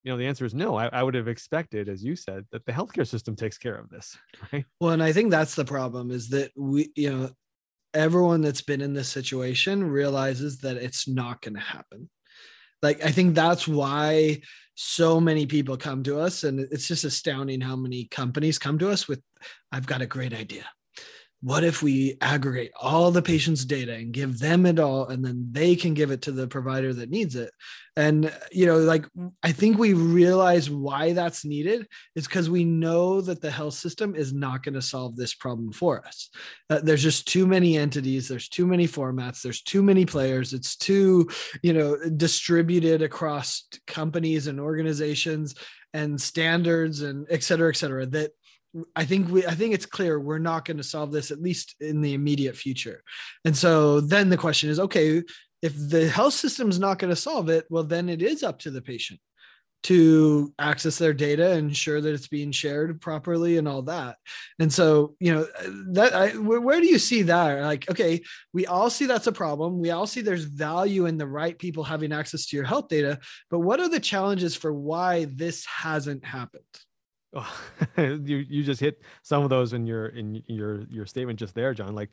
you 0.05 0.12
know, 0.12 0.17
the 0.17 0.26
answer 0.26 0.44
is 0.44 0.55
no. 0.55 0.76
I, 0.76 0.87
I 0.87 1.03
would 1.03 1.15
have 1.15 1.29
expected, 1.29 1.88
as 1.88 2.03
you 2.03 2.17
said, 2.17 2.47
that 2.53 2.65
the 2.65 2.73
healthcare 2.73 3.06
system 3.06 3.37
takes 3.37 3.59
care 3.59 3.75
of 3.75 3.91
this, 3.91 4.17
right? 4.53 4.65
Well, 4.81 4.93
and 4.93 5.03
I 5.03 5.12
think 5.12 5.31
that's 5.31 5.55
the 5.55 5.65
problem 5.65 6.11
is 6.11 6.29
that 6.31 6.53
we, 6.56 6.91
you 6.94 7.11
know, 7.11 7.31
everyone 7.95 8.41
that's 8.41 8.62
been 8.62 8.81
in 8.81 8.95
this 8.95 9.09
situation 9.09 9.85
realizes 9.85 10.59
that 10.59 10.76
it's 10.76 11.09
not 11.09 11.43
going 11.43 11.55
to 11.55 11.61
happen. 11.61 12.09
Like, 12.83 13.05
I 13.05 13.11
think 13.11 13.35
that's 13.35 13.69
why 13.69 14.41
so 14.75 15.21
many 15.21 15.47
people 15.47 15.76
come 15.76 16.03
to 16.05 16.19
us. 16.19 16.45
And 16.45 16.61
it's 16.61 16.88
just 16.88 17.05
astounding 17.05 17.61
how 17.61 17.76
many 17.76 18.05
companies 18.05 18.59
come 18.59 18.79
to 18.79 18.91
us 18.91 19.07
with, 19.07 19.21
I've 19.71 19.87
got 19.87 20.03
a 20.03 20.07
great 20.07 20.33
idea 20.33 20.64
what 21.42 21.64
if 21.64 21.82
we 21.82 22.16
aggregate 22.20 22.70
all 22.78 23.11
the 23.11 23.23
patient's 23.23 23.64
data 23.64 23.94
and 23.94 24.12
give 24.12 24.38
them 24.38 24.66
it 24.66 24.78
all 24.78 25.09
and 25.09 25.25
then 25.25 25.49
they 25.52 25.75
can 25.75 25.94
give 25.94 26.11
it 26.11 26.23
to 26.23 26.32
the 26.32 26.47
provider 26.47 26.92
that 26.92 27.11
needs 27.11 27.35
it? 27.35 27.50
And 27.97 28.32
you 28.52 28.66
know 28.66 28.78
like 28.78 29.04
i 29.42 29.52
think 29.52 29.76
we 29.76 29.94
realize 29.94 30.70
why 30.70 31.12
that's 31.12 31.44
needed 31.44 31.87
is 32.14 32.26
because 32.26 32.49
we 32.49 32.64
know 32.64 33.20
that 33.20 33.40
the 33.40 33.50
health 33.50 33.75
system 33.75 34.14
is 34.14 34.32
not 34.32 34.62
going 34.62 34.75
to 34.75 34.82
solve 34.82 35.16
this 35.16 35.35
problem 35.35 35.73
for 35.73 36.06
us. 36.06 36.30
Uh, 36.70 36.80
there's 36.82 37.02
just 37.02 37.26
too 37.26 37.47
many 37.47 37.76
entities 37.76 38.28
there's 38.28 38.49
too 38.49 38.66
many 38.66 38.87
formats 38.87 39.42
there's 39.42 39.62
too 39.62 39.82
many 39.82 40.06
players 40.06 40.52
it's 40.52 40.76
too 40.76 41.28
you 41.62 41.73
know 41.73 41.97
distributed 42.16 43.02
across 43.02 43.66
companies 43.87 44.47
and 44.47 44.61
organizations 44.61 45.54
and 45.92 46.20
standards 46.20 47.02
and 47.02 47.26
et 47.30 47.42
cetera 47.42 47.70
et 47.70 47.76
cetera 47.76 48.06
that 48.06 48.30
I 48.95 49.05
think 49.05 49.29
we 49.31 49.47
I 49.47 49.55
think 49.55 49.75
it's 49.75 49.87
clear 49.87 50.21
we're 50.21 50.39
not 50.39 50.65
going 50.65 50.77
to 50.77 50.83
solve 50.83 51.12
this 51.12 51.31
at 51.31 51.43
least 51.43 51.75
in 51.81 52.00
the 52.00 52.15
immediate 52.15 52.57
future. 52.57 53.03
And 53.45 53.57
so 53.57 54.00
then 54.00 54.29
the 54.29 54.37
question 54.37 54.71
is 54.71 54.79
okay, 54.79 55.23
if 55.62 55.75
the 55.77 56.09
health 56.09 56.35
system 56.35 56.71
is 56.71 56.79
not 56.79 56.99
going 56.99 57.11
to 57.11 57.17
solve 57.17 57.49
it, 57.49 57.67
well 57.71 57.85
then 57.85 58.09
it 58.09 58.23
is 58.23 58.43
up 58.43 58.59
to 58.61 58.71
the 58.71 58.83
patient 58.83 59.21
to 59.83 60.53
access 60.59 60.99
their 60.99 61.15
data 61.15 61.53
and 61.53 61.69
ensure 61.69 62.00
that 62.00 62.12
it's 62.12 62.29
being 62.29 62.53
shared 62.53 63.00
properly 63.00 63.57
and 63.57 63.67
all 63.67 63.83
that. 63.83 64.17
And 64.59 64.71
so, 64.71 65.17
you 65.21 65.33
know, 65.33 65.47
that 65.93 66.15
I, 66.15 66.31
where, 66.33 66.61
where 66.61 66.81
do 66.81 66.87
you 66.87 66.99
see 66.99 67.23
that? 67.23 67.62
Like, 67.62 67.91
okay, 67.91 68.21
we 68.53 68.67
all 68.67 68.91
see 68.91 69.07
that's 69.07 69.27
a 69.27 69.33
problem. 69.33 69.81
We 69.81 69.91
all 69.91 70.07
see 70.07 70.21
there's 70.21 70.45
value 70.45 71.07
in 71.07 71.17
the 71.17 71.27
right 71.27 71.59
people 71.59 71.83
having 71.83 72.12
access 72.12 72.47
to 72.47 72.57
your 72.57 72.67
health 72.67 72.89
data, 72.89 73.21
but 73.50 73.61
what 73.61 73.81
are 73.81 73.89
the 73.89 74.00
challenges 74.00 74.55
for 74.55 74.73
why 74.73 75.27
this 75.35 75.65
hasn't 75.65 76.25
happened? 76.25 76.62
you 77.97 78.37
you 78.49 78.63
just 78.63 78.81
hit 78.81 79.03
some 79.23 79.43
of 79.43 79.51
those 79.51 79.73
in 79.73 79.87
your 79.87 80.07
in 80.07 80.43
your 80.47 80.83
your 80.91 81.07
statement 81.07 81.39
just 81.39 81.55
there 81.55 81.75
john. 81.75 81.95
Like 81.95 82.11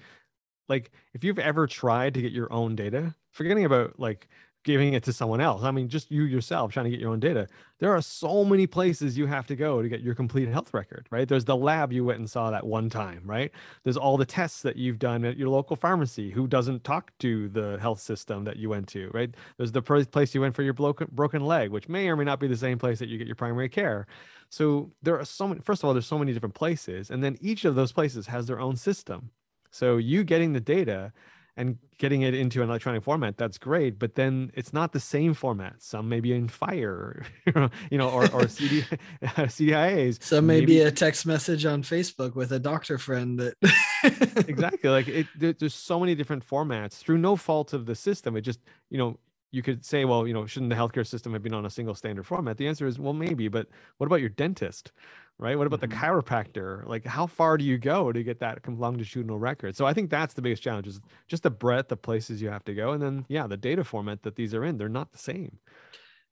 like 0.70 0.92
if 1.14 1.24
you've 1.24 1.40
ever 1.40 1.66
tried 1.68 2.14
to 2.14 2.22
get 2.22 2.32
your 2.32 2.52
own 2.52 2.76
data 2.76 3.16
forgetting 3.32 3.66
about 3.66 4.00
like 4.00 4.28
giving 4.68 4.94
it 4.94 5.02
to 5.02 5.14
someone 5.14 5.40
else. 5.40 5.64
I 5.64 5.72
mean, 5.72 5.88
just 5.88 6.12
you 6.12 6.24
yourself 6.24 6.74
trying 6.74 6.84
to 6.84 6.90
get 6.90 7.00
your 7.00 7.12
own 7.12 7.22
data. 7.22 7.48
There 7.80 7.96
are 7.96 8.02
so 8.02 8.44
many 8.44 8.68
places 8.68 9.18
you 9.18 9.26
have 9.26 9.48
to 9.48 9.56
go 9.56 9.82
to 9.82 9.88
get 9.88 10.02
your 10.02 10.14
complete 10.14 10.50
health 10.50 10.74
record, 10.74 11.08
right? 11.10 11.26
There's 11.26 11.46
the 11.46 11.56
lab 11.56 11.94
you 11.94 12.04
went 12.04 12.20
and 12.20 12.30
saw 12.30 12.52
that 12.52 12.68
one 12.68 12.90
time, 12.90 13.22
right? 13.24 13.50
There's 13.84 13.96
all 13.96 14.18
the 14.18 14.26
tests 14.26 14.62
that 14.64 14.76
you've 14.76 15.00
done 15.00 15.24
at 15.24 15.38
your 15.38 15.48
local 15.48 15.78
pharmacy 15.78 16.32
who 16.32 16.48
doesn't 16.48 16.84
talk 16.84 17.18
to 17.20 17.48
the 17.48 17.78
health 17.80 18.02
system 18.02 18.44
that 18.44 18.58
you 18.58 18.68
went 18.68 18.90
to, 18.90 19.10
right? 19.14 19.34
There's 19.56 19.72
the 19.72 19.82
place 19.82 20.36
you 20.36 20.42
went 20.42 20.54
for 20.54 20.64
your 20.64 20.74
broken 20.74 21.46
leg, 21.46 21.70
which 21.72 21.88
may 21.88 22.10
or 22.10 22.18
may 22.18 22.26
not 22.26 22.42
be 22.42 22.48
the 22.48 22.58
same 22.58 22.78
place 22.78 23.00
that 23.00 23.08
you 23.08 23.18
get 23.18 23.28
your 23.28 23.38
primary 23.38 23.70
care. 23.70 24.06
So 24.50 24.92
there 25.02 25.18
are 25.18 25.26
so 25.26 25.48
many, 25.48 25.62
first 25.62 25.82
of 25.82 25.88
all, 25.88 25.94
there's 25.94 26.06
so 26.06 26.20
many 26.20 26.34
different 26.34 26.56
places, 26.56 27.10
and 27.10 27.24
then 27.24 27.38
each 27.40 27.64
of 27.64 27.76
those 27.76 27.94
places 27.94 28.28
has 28.28 28.48
their 28.48 28.60
own 28.60 28.76
system. 28.76 29.32
So 29.72 29.96
you 29.96 30.26
getting 30.26 30.52
the 30.52 30.60
data 30.60 31.14
and 31.58 31.78
getting 31.98 32.22
it 32.22 32.34
into 32.34 32.62
an 32.62 32.70
electronic 32.70 33.04
format 33.04 33.38
that's 33.38 33.58
great 33.58 33.98
but 34.00 34.16
then 34.16 34.52
it's 34.54 34.72
not 34.72 34.94
the 34.94 35.00
same 35.00 35.34
format. 35.34 35.76
Some 35.80 36.08
may 36.08 36.20
be 36.20 36.34
in 36.34 36.48
FHIR 36.48 37.26
you 37.92 37.98
know 37.98 38.10
or, 38.10 38.32
or 38.32 38.48
CD, 38.48 38.84
cdias 39.22 40.22
some 40.24 40.46
may 40.46 40.62
maybe, 40.62 40.66
be 40.66 40.80
a 40.82 40.92
text 40.92 41.26
message 41.26 41.66
on 41.66 41.84
facebook 41.84 42.36
with 42.36 42.52
a 42.52 42.60
doctor 42.60 42.98
friend 42.98 43.40
that 43.40 43.56
exactly 44.48 44.90
like 44.90 45.08
it 45.08 45.28
there's 45.36 45.74
so 45.74 46.00
many 46.00 46.16
different 46.16 46.48
formats 46.48 46.94
through 46.94 47.18
no 47.18 47.36
fault 47.36 47.74
of 47.74 47.86
the 47.86 47.96
system. 47.96 48.36
It 48.36 48.42
just 48.42 48.60
you 48.90 48.98
know 48.98 49.18
you 49.58 49.64
could 49.64 49.84
say 49.84 50.06
well 50.06 50.26
you 50.28 50.34
know 50.34 50.46
shouldn't 50.46 50.70
the 50.70 50.76
healthcare 50.76 51.06
system 51.06 51.34
have 51.34 51.44
been 51.44 51.54
on 51.54 51.66
a 51.66 51.70
single 51.70 51.96
standard 51.96 52.26
format 52.26 52.58
the 52.58 52.68
answer 52.68 52.88
is 52.88 52.98
well 52.98 53.14
maybe 53.14 53.50
but 53.50 53.68
what 53.98 54.08
about 54.08 54.22
your 54.22 54.30
dentist 54.30 54.92
right? 55.40 55.58
What 55.58 55.68
about 55.68 55.82
mm-hmm. 55.82 55.92
the 55.92 55.96
chiropractor? 55.96 56.86
Like, 56.88 57.06
how 57.06 57.28
far 57.28 57.58
do 57.58 57.64
you 57.64 57.78
go 57.78 58.12
to 58.12 58.24
get 58.24 58.40
that 58.40 58.68
longitudinal 58.68 59.40
record? 59.40 59.76
So 59.76 59.86
I 59.86 59.94
think 59.94 60.10
that's 60.10 60.34
the 60.34 60.42
biggest 60.42 60.64
challenge 60.64 60.88
is 60.88 61.00
just 61.28 61.44
the 61.44 61.50
breadth 61.52 61.92
of 61.92 62.02
places 62.02 62.42
you 62.42 62.50
have 62.50 62.66
to 62.66 62.74
go, 62.74 62.92
and 62.92 63.02
then 63.02 63.26
yeah, 63.28 63.48
the 63.48 63.58
data 63.58 63.84
format 63.84 64.24
that 64.24 64.36
these 64.36 64.54
are 64.54 64.64
in, 64.64 64.78
they're 64.78 64.90
not 64.90 65.12
the 65.12 65.18
same. 65.18 65.60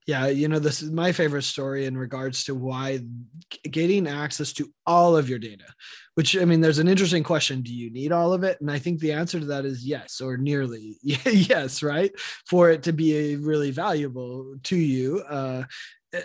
Yeah, 0.05 0.27
you 0.27 0.47
know, 0.47 0.59
this 0.59 0.83
is 0.83 0.91
my 0.91 1.11
favorite 1.11 1.43
story 1.43 1.85
in 1.85 1.97
regards 1.97 2.43
to 2.43 2.53
why 2.53 2.99
getting 3.63 4.07
access 4.07 4.53
to 4.53 4.71
all 4.85 5.17
of 5.17 5.27
your 5.27 5.39
data, 5.39 5.65
which 6.13 6.37
I 6.37 6.45
mean, 6.45 6.61
there's 6.61 6.77
an 6.77 6.87
interesting 6.87 7.23
question. 7.23 7.63
Do 7.63 7.73
you 7.73 7.89
need 7.89 8.11
all 8.11 8.31
of 8.31 8.43
it? 8.43 8.61
And 8.61 8.69
I 8.69 8.77
think 8.77 8.99
the 8.99 9.13
answer 9.13 9.39
to 9.39 9.45
that 9.47 9.65
is 9.65 9.83
yes, 9.83 10.21
or 10.21 10.37
nearly 10.37 10.97
yes, 11.01 11.81
right? 11.81 12.11
For 12.47 12.69
it 12.69 12.83
to 12.83 12.93
be 12.93 13.35
really 13.35 13.71
valuable 13.71 14.57
to 14.63 14.75
you. 14.75 15.21
Uh, 15.21 15.63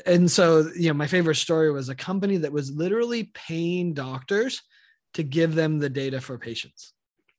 and 0.06 0.30
so 0.30 0.70
you 0.76 0.88
know 0.88 0.94
my 0.94 1.06
favorite 1.06 1.36
story 1.36 1.72
was 1.72 1.88
a 1.88 1.94
company 1.94 2.36
that 2.38 2.52
was 2.52 2.70
literally 2.70 3.30
paying 3.34 3.94
doctors 3.94 4.62
to 5.14 5.22
give 5.22 5.54
them 5.54 5.78
the 5.78 5.90
data 5.90 6.20
for 6.20 6.38
patients 6.38 6.92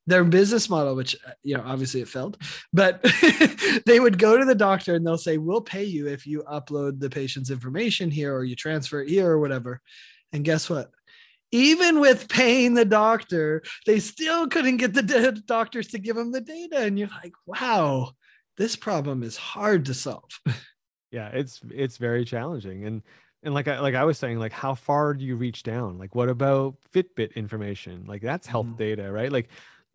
their 0.08 0.24
business 0.24 0.70
model 0.70 0.96
which 0.96 1.16
uh, 1.28 1.32
you 1.44 1.56
know 1.56 1.64
obviously 1.66 2.02
it 2.02 2.08
failed 2.08 2.38
but 2.74 3.04
they 3.86 4.00
would 4.00 4.18
go 4.18 4.38
to 4.38 4.46
the 4.46 4.56
doctor 4.56 4.96
and 4.96 5.06
they'll 5.06 5.18
say 5.18 5.38
we'll 5.38 5.62
pay 5.62 5.84
you 5.84 6.08
if 6.08 6.26
you 6.26 6.44
upload 6.52 7.00
the 7.00 7.10
patient's 7.10 7.52
information 7.52 8.10
here 8.10 8.36
or 8.36 8.44
you 8.44 8.56
transfer 8.56 9.02
it 9.02 9.10
here 9.10 9.30
or 9.30 9.40
whatever 9.40 9.80
and 10.34 10.44
guess 10.44 10.70
what 10.70 10.90
even 11.52 12.00
with 12.00 12.30
paying 12.30 12.74
the 12.74 12.86
doctor 12.86 13.62
they 13.86 14.00
still 14.00 14.48
couldn't 14.48 14.78
get 14.78 14.94
the 14.94 15.42
doctors 15.46 15.88
to 15.88 16.00
give 16.00 16.16
them 16.16 16.32
the 16.32 16.42
data 16.42 16.78
and 16.80 16.98
you're 16.98 17.10
like 17.22 17.34
wow 17.46 18.10
this 18.58 18.76
problem 18.76 19.22
is 19.22 19.38
hard 19.38 19.86
to 19.86 19.94
solve 19.94 20.40
yeah 21.12 21.30
it's 21.30 21.62
it's 21.70 21.98
very 21.98 22.26
challenging 22.26 22.86
and 22.86 23.04
and 23.44 23.54
like 23.54 23.68
I, 23.68 23.80
like 23.80 23.96
I 23.96 24.04
was 24.04 24.18
saying, 24.18 24.40
like 24.40 24.52
how 24.52 24.76
far 24.76 25.14
do 25.14 25.26
you 25.26 25.36
reach 25.36 25.64
down? 25.64 25.98
Like 25.98 26.14
what 26.16 26.30
about 26.30 26.76
Fitbit 26.94 27.36
information? 27.36 28.06
Like 28.06 28.22
that's 28.22 28.46
health 28.46 28.68
mm. 28.68 28.78
data, 28.78 29.12
right? 29.12 29.32
Like 29.32 29.50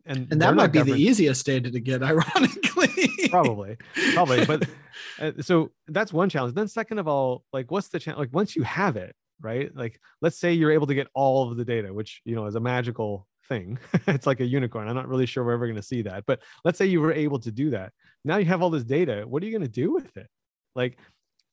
and 0.07 0.31
and 0.31 0.41
that 0.41 0.55
might 0.55 0.71
be 0.71 0.81
the 0.81 0.95
easiest 0.95 1.45
data 1.45 1.69
to 1.71 1.79
get, 1.79 2.03
ironically. 2.13 3.09
probably, 3.29 3.77
probably. 4.13 4.45
But 4.45 4.67
uh, 5.19 5.31
so 5.41 5.71
that's 5.87 6.13
one 6.13 6.29
challenge. 6.29 6.55
Then 6.55 6.67
second 6.67 6.99
of 6.99 7.07
all, 7.07 7.43
like 7.53 7.71
what's 7.71 7.89
the 7.89 7.99
challenge? 7.99 8.19
Like 8.19 8.33
once 8.33 8.55
you 8.55 8.63
have 8.63 8.97
it, 8.97 9.15
right? 9.41 9.75
Like 9.75 9.99
let's 10.21 10.39
say 10.39 10.53
you're 10.53 10.71
able 10.71 10.87
to 10.87 10.95
get 10.95 11.07
all 11.13 11.49
of 11.49 11.57
the 11.57 11.65
data, 11.65 11.93
which 11.93 12.21
you 12.25 12.35
know 12.35 12.45
is 12.45 12.55
a 12.55 12.59
magical 12.59 13.27
thing. 13.47 13.79
it's 14.07 14.27
like 14.27 14.39
a 14.39 14.45
unicorn. 14.45 14.87
I'm 14.87 14.95
not 14.95 15.07
really 15.07 15.25
sure 15.25 15.43
we're 15.43 15.53
ever 15.53 15.67
going 15.67 15.75
to 15.75 15.83
see 15.83 16.01
that, 16.03 16.25
but 16.25 16.41
let's 16.63 16.77
say 16.77 16.85
you 16.85 17.01
were 17.01 17.13
able 17.13 17.39
to 17.39 17.51
do 17.51 17.69
that. 17.71 17.93
Now 18.25 18.37
you 18.37 18.45
have 18.45 18.61
all 18.61 18.69
this 18.69 18.83
data. 18.83 19.23
What 19.27 19.43
are 19.43 19.45
you 19.45 19.51
going 19.51 19.61
to 19.61 19.67
do 19.67 19.93
with 19.93 20.15
it? 20.17 20.27
like 20.77 20.97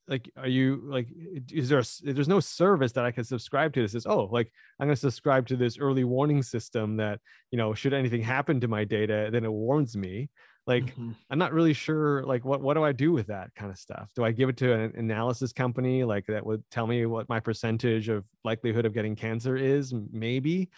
like 0.09 0.31
are 0.37 0.49
you 0.49 0.83
like 0.85 1.09
is 1.51 1.69
there 1.69 1.79
a, 1.79 1.85
there's 2.03 2.29
no 2.29 2.41
service 2.41 2.93
that 2.93 3.05
i 3.05 3.11
can 3.11 3.25
subscribe 3.25 3.73
to 3.73 3.83
that 3.83 3.91
says 3.91 4.07
oh 4.07 4.25
like 4.31 4.53
i'm 4.79 4.87
going 4.87 4.95
to 4.95 5.01
subscribe 5.01 5.47
to 5.47 5.57
this 5.57 5.79
early 5.79 6.05
warning 6.05 6.43
system 6.43 6.97
that 6.97 7.21
you 7.51 7.59
know 7.59 7.75
should 7.75 7.95
anything 7.95 8.23
happen 8.23 8.61
to 8.61 8.69
my 8.69 8.85
data 8.85 9.29
then 9.33 9.45
it 9.45 9.53
warns 9.53 9.97
me 9.97 10.29
like 10.67 10.85
mm-hmm. 10.85 11.13
i'm 11.31 11.39
not 11.39 11.53
really 11.53 11.73
sure 11.73 12.23
like 12.25 12.45
what 12.45 12.61
what 12.61 12.75
do 12.75 12.85
i 12.85 12.93
do 12.93 13.13
with 13.13 13.27
that 13.27 13.55
kind 13.55 13.71
of 13.71 13.79
stuff? 13.79 14.11
Do 14.15 14.25
i 14.25 14.33
give 14.33 14.49
it 14.49 14.57
to 14.59 14.73
an 14.73 14.93
analysis 14.97 15.53
company 15.53 16.05
like 16.05 16.27
that 16.27 16.45
would 16.45 16.63
tell 16.71 16.87
me 16.87 17.05
what 17.07 17.29
my 17.29 17.41
percentage 17.41 18.09
of 18.09 18.25
likelihood 18.45 18.87
of 18.87 18.95
getting 18.95 19.17
cancer 19.17 19.57
is? 19.57 19.93
Maybe. 20.11 20.71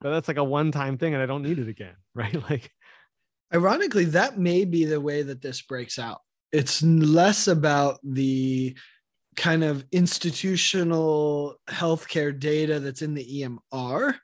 But 0.00 0.10
that's 0.10 0.28
like 0.28 0.36
a 0.36 0.44
one 0.44 0.70
time 0.72 0.98
thing 0.98 1.14
and 1.14 1.22
i 1.22 1.26
don't 1.26 1.42
need 1.42 1.58
it 1.58 1.68
again 1.68 1.94
right? 2.14 2.50
Like 2.50 2.70
ironically 3.54 4.06
that 4.06 4.38
may 4.38 4.64
be 4.64 4.84
the 4.84 5.00
way 5.00 5.22
that 5.22 5.40
this 5.40 5.62
breaks 5.62 5.98
out 5.98 6.20
it's 6.54 6.82
less 6.84 7.48
about 7.48 7.98
the 8.04 8.76
kind 9.34 9.64
of 9.64 9.84
institutional 9.90 11.56
healthcare 11.68 12.38
data 12.38 12.78
that's 12.78 13.02
in 13.02 13.14
the 13.14 13.42
EMR 13.72 14.14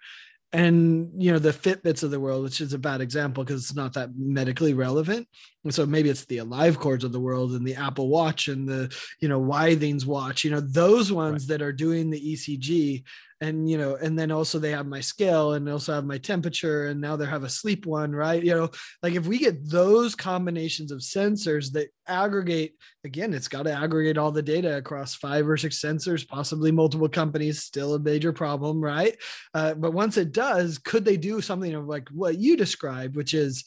and 0.53 1.11
you 1.21 1.33
know 1.33 1.41
the 1.41 1.51
fitbits 1.51 2.05
of 2.05 2.13
the 2.13 2.21
world 2.21 2.45
which 2.45 2.61
is 2.61 2.73
a 2.73 2.79
bad 2.79 3.01
example 3.01 3.43
because 3.43 3.63
it's 3.63 3.75
not 3.75 3.93
that 3.95 4.11
medically 4.17 4.75
relevant 4.75 5.27
and 5.65 5.75
so 5.75 5.85
maybe 5.85 6.09
it's 6.09 6.25
the 6.25 6.39
AliveCors 6.39 7.05
of 7.05 7.13
the 7.13 7.21
world 7.21 7.53
and 7.53 7.67
the 7.67 7.75
apple 7.75 8.09
watch 8.09 8.49
and 8.49 8.69
the 8.69 8.95
you 9.21 9.29
know 9.29 9.41
withings 9.41 10.07
watch 10.07 10.45
you 10.45 10.51
know 10.51 10.61
those 10.61 11.13
ones 11.13 11.45
right. 11.45 11.59
that 11.59 11.65
are 11.65 11.73
doing 11.73 12.11
the 12.11 12.35
ecg 12.35 13.05
and 13.43 13.71
you 13.71 13.79
know 13.79 13.97
and 13.97 14.19
then 14.19 14.31
also 14.31 14.59
they 14.59 14.71
have 14.71 14.87
my 14.87 15.01
scale 15.01 15.55
and 15.55 15.69
also 15.69 15.95
have 15.95 16.05
my 16.05 16.19
temperature 16.19 16.87
and 16.89 17.01
now 17.01 17.17
they 17.17 17.25
have 17.25 17.45
a 17.45 17.49
sleep 17.49 17.87
one 17.87 18.13
right 18.13 18.45
you 18.45 18.55
know 18.55 18.69
like 19.03 19.15
if 19.15 19.27
we 19.27 19.39
get 19.39 19.69
those 19.69 20.15
combinations 20.15 20.93
of 20.93 20.99
sensors 20.99 21.73
that 21.73 21.89
aggregate 22.07 22.75
again 23.05 23.33
it's 23.33 23.49
got 23.49 23.63
to 23.63 23.73
aggregate 23.73 24.19
all 24.19 24.31
the 24.31 24.43
data 24.43 24.77
across 24.77 25.15
five 25.15 25.49
or 25.49 25.57
six 25.57 25.81
sensors 25.81 26.27
possibly 26.27 26.71
multiple 26.71 27.09
companies 27.09 27.63
still 27.63 27.95
a 27.95 27.99
major 27.99 28.33
problem 28.33 28.81
right 28.81 29.17
uh, 29.55 29.75
but 29.75 29.93
once 29.93 30.17
it 30.17 30.33
does 30.33 30.79
could 30.79 31.05
they 31.05 31.17
do 31.17 31.41
something 31.41 31.75
of 31.75 31.87
like 31.87 32.09
what 32.11 32.39
you 32.39 32.57
described 32.57 33.17
which 33.17 33.33
is 33.33 33.65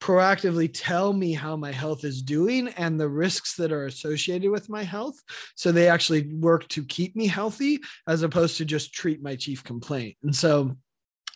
proactively 0.00 0.70
tell 0.72 1.12
me 1.12 1.32
how 1.32 1.56
my 1.56 1.72
health 1.72 2.04
is 2.04 2.22
doing 2.22 2.68
and 2.68 3.00
the 3.00 3.08
risks 3.08 3.56
that 3.56 3.72
are 3.72 3.86
associated 3.86 4.50
with 4.50 4.68
my 4.68 4.82
health. 4.82 5.16
So 5.54 5.72
they 5.72 5.88
actually 5.88 6.34
work 6.34 6.68
to 6.68 6.84
keep 6.84 7.16
me 7.16 7.26
healthy 7.26 7.80
as 8.06 8.22
opposed 8.22 8.58
to 8.58 8.64
just 8.64 8.92
treat 8.92 9.22
my 9.22 9.36
chief 9.36 9.64
complaint. 9.64 10.16
And 10.22 10.34
so 10.34 10.76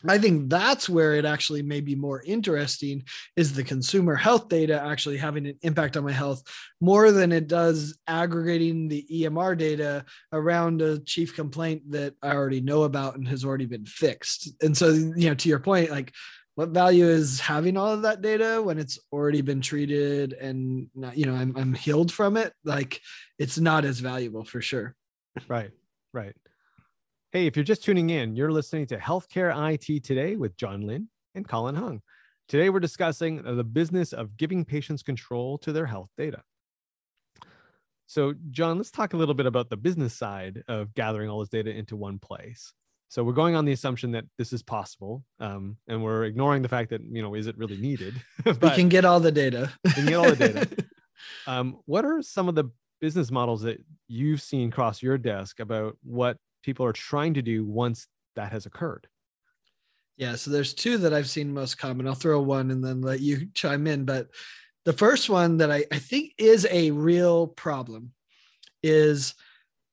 I 0.07 0.19
think 0.19 0.49
that's 0.49 0.89
where 0.89 1.15
it 1.15 1.25
actually 1.25 1.63
may 1.63 1.81
be 1.81 1.97
more 1.97 2.23
interesting 2.25 3.03
is 3.37 3.53
the 3.53 3.65
consumer 3.65 4.15
health 4.15 4.49
data 4.49 4.81
actually 4.81 5.17
having 5.17 5.47
an 5.47 5.59
impact 5.63 5.97
on 5.97 6.05
my 6.05 6.13
health 6.13 6.43
more 6.81 7.11
than 7.11 7.33
it 7.33 7.49
does 7.49 7.99
aggregating 8.07 8.89
the 8.89 9.05
EMR 9.11 9.59
data 9.59 10.05
around 10.33 10.83
a 10.83 11.01
chief 11.01 11.35
complaint 11.35 11.83
that 11.91 12.15
I 12.23 12.33
already 12.33 12.61
know 12.61 12.85
about 12.85 13.17
and 13.17 13.27
has 13.27 13.45
already 13.45 13.67
been 13.67 13.87
fixed. 13.87 14.53
And 14.63 14.77
so, 14.77 14.91
you 14.91 15.29
know, 15.29 15.35
to 15.35 15.49
your 15.49 15.59
point, 15.59 15.91
like 15.91 16.13
what 16.59 16.71
value 16.71 17.07
is 17.07 17.39
having 17.39 17.77
all 17.77 17.93
of 17.93 18.03
that 18.03 18.21
data 18.21 18.61
when 18.61 18.81
it's 18.81 18.99
already 19.13 19.43
been 19.43 19.61
treated 19.61 20.33
and 20.33 20.89
not, 20.93 21.17
you 21.17 21.25
know 21.25 21.35
I'm, 21.37 21.57
I'm 21.57 21.73
healed 21.73 22.11
from 22.11 22.37
it? 22.37 22.53
Like 22.65 23.01
it's 23.39 23.61
not 23.61 23.85
as 23.85 24.01
valuable 24.01 24.43
for 24.43 24.61
sure. 24.61 24.97
Right 25.47 25.71
right. 26.13 26.35
Hey 27.31 27.47
if 27.47 27.55
you're 27.55 27.63
just 27.63 27.85
tuning 27.85 28.11
in 28.11 28.35
you're 28.35 28.51
listening 28.51 28.89
to 28.89 28.97
healthcare 28.97 29.55
it 29.55 30.03
today 30.03 30.35
with 30.35 30.57
john 30.57 30.81
lynn 30.81 31.09
and 31.37 31.47
colin 31.47 31.77
hung. 31.77 32.03
Today 32.49 32.71
we're 32.71 32.81
discussing 32.81 33.41
the 33.41 33.63
business 33.63 34.13
of 34.13 34.37
giving 34.37 34.65
patients 34.65 35.05
control 35.05 35.59
to 35.59 35.71
their 35.71 35.87
health 35.87 36.11
data. 36.19 36.43
So 38.07 38.35
john 38.51 38.79
let's 38.79 38.91
talk 38.91 39.13
a 39.15 39.17
little 39.17 39.35
bit 39.37 39.47
about 39.47 39.71
the 39.71 39.77
business 39.77 40.13
side 40.13 40.65
of 40.67 40.93
gathering 40.93 41.31
all 41.31 41.39
this 41.39 41.51
data 41.51 41.71
into 41.71 41.95
one 41.95 42.19
place 42.19 42.73
so 43.09 43.25
we're 43.25 43.33
going 43.33 43.55
on 43.55 43.65
the 43.65 43.73
assumption 43.73 44.13
that 44.13 44.27
this 44.37 44.53
is 44.53 44.63
possible, 44.63 45.25
um, 45.41 45.77
and 45.89 46.03
we're 46.03 46.25
ignoring 46.25 46.63
the 46.63 46.69
fact 46.69 46.91
that 46.91 47.01
you 47.03 47.23
know 47.23 47.35
is 47.35 47.47
it 47.47 47.57
really 47.57 47.79
needed? 47.79 48.15
but 48.45 48.63
we 48.63 48.71
can 48.71 48.89
get 48.89 49.05
all 49.05 49.19
the 49.19 49.33
data. 49.33 49.73
we 49.85 49.93
can 49.93 50.07
get 50.07 50.15
all 50.15 50.31
the 50.31 50.37
data. 50.37 50.69
um, 51.47 51.79
what 51.87 52.05
are 52.05 52.21
some 52.21 52.49
of 52.49 52.55
the 52.55 52.65
business 53.01 53.31
models 53.31 53.63
that 53.63 53.83
you've 54.09 54.43
seen 54.43 54.71
cross 54.71 55.03
your 55.03 55.17
desk 55.17 55.61
about 55.61 55.97
what 56.03 56.37
people 56.63 56.85
are 56.85 56.93
trying 56.93 57.35
to 57.35 57.43
do 57.43 57.65
once 57.65 58.07
that 58.37 58.53
has 58.53 58.67
occurred? 58.67 59.07
Yeah, 60.19 60.35
so 60.35 60.51
there's 60.51 60.75
two 60.75 60.99
that 60.99 61.15
I've 61.15 61.31
seen 61.31 61.55
most 61.55 61.79
common. 61.79 62.07
I'll 62.07 62.15
throw 62.15 62.41
one 62.41 62.71
and 62.71 62.85
then 62.85 63.01
let 63.01 63.21
you 63.21 63.49
chime 63.55 63.87
in. 63.87 64.05
But 64.05 64.29
the 64.85 64.93
first 64.93 65.31
one 65.31 65.59
that 65.59 65.71
I, 65.71 65.85
I 65.93 65.99
think 65.99 66.35
is 66.39 66.67
a 66.71 66.91
real 66.91 67.47
problem 67.47 68.13
is 68.83 69.35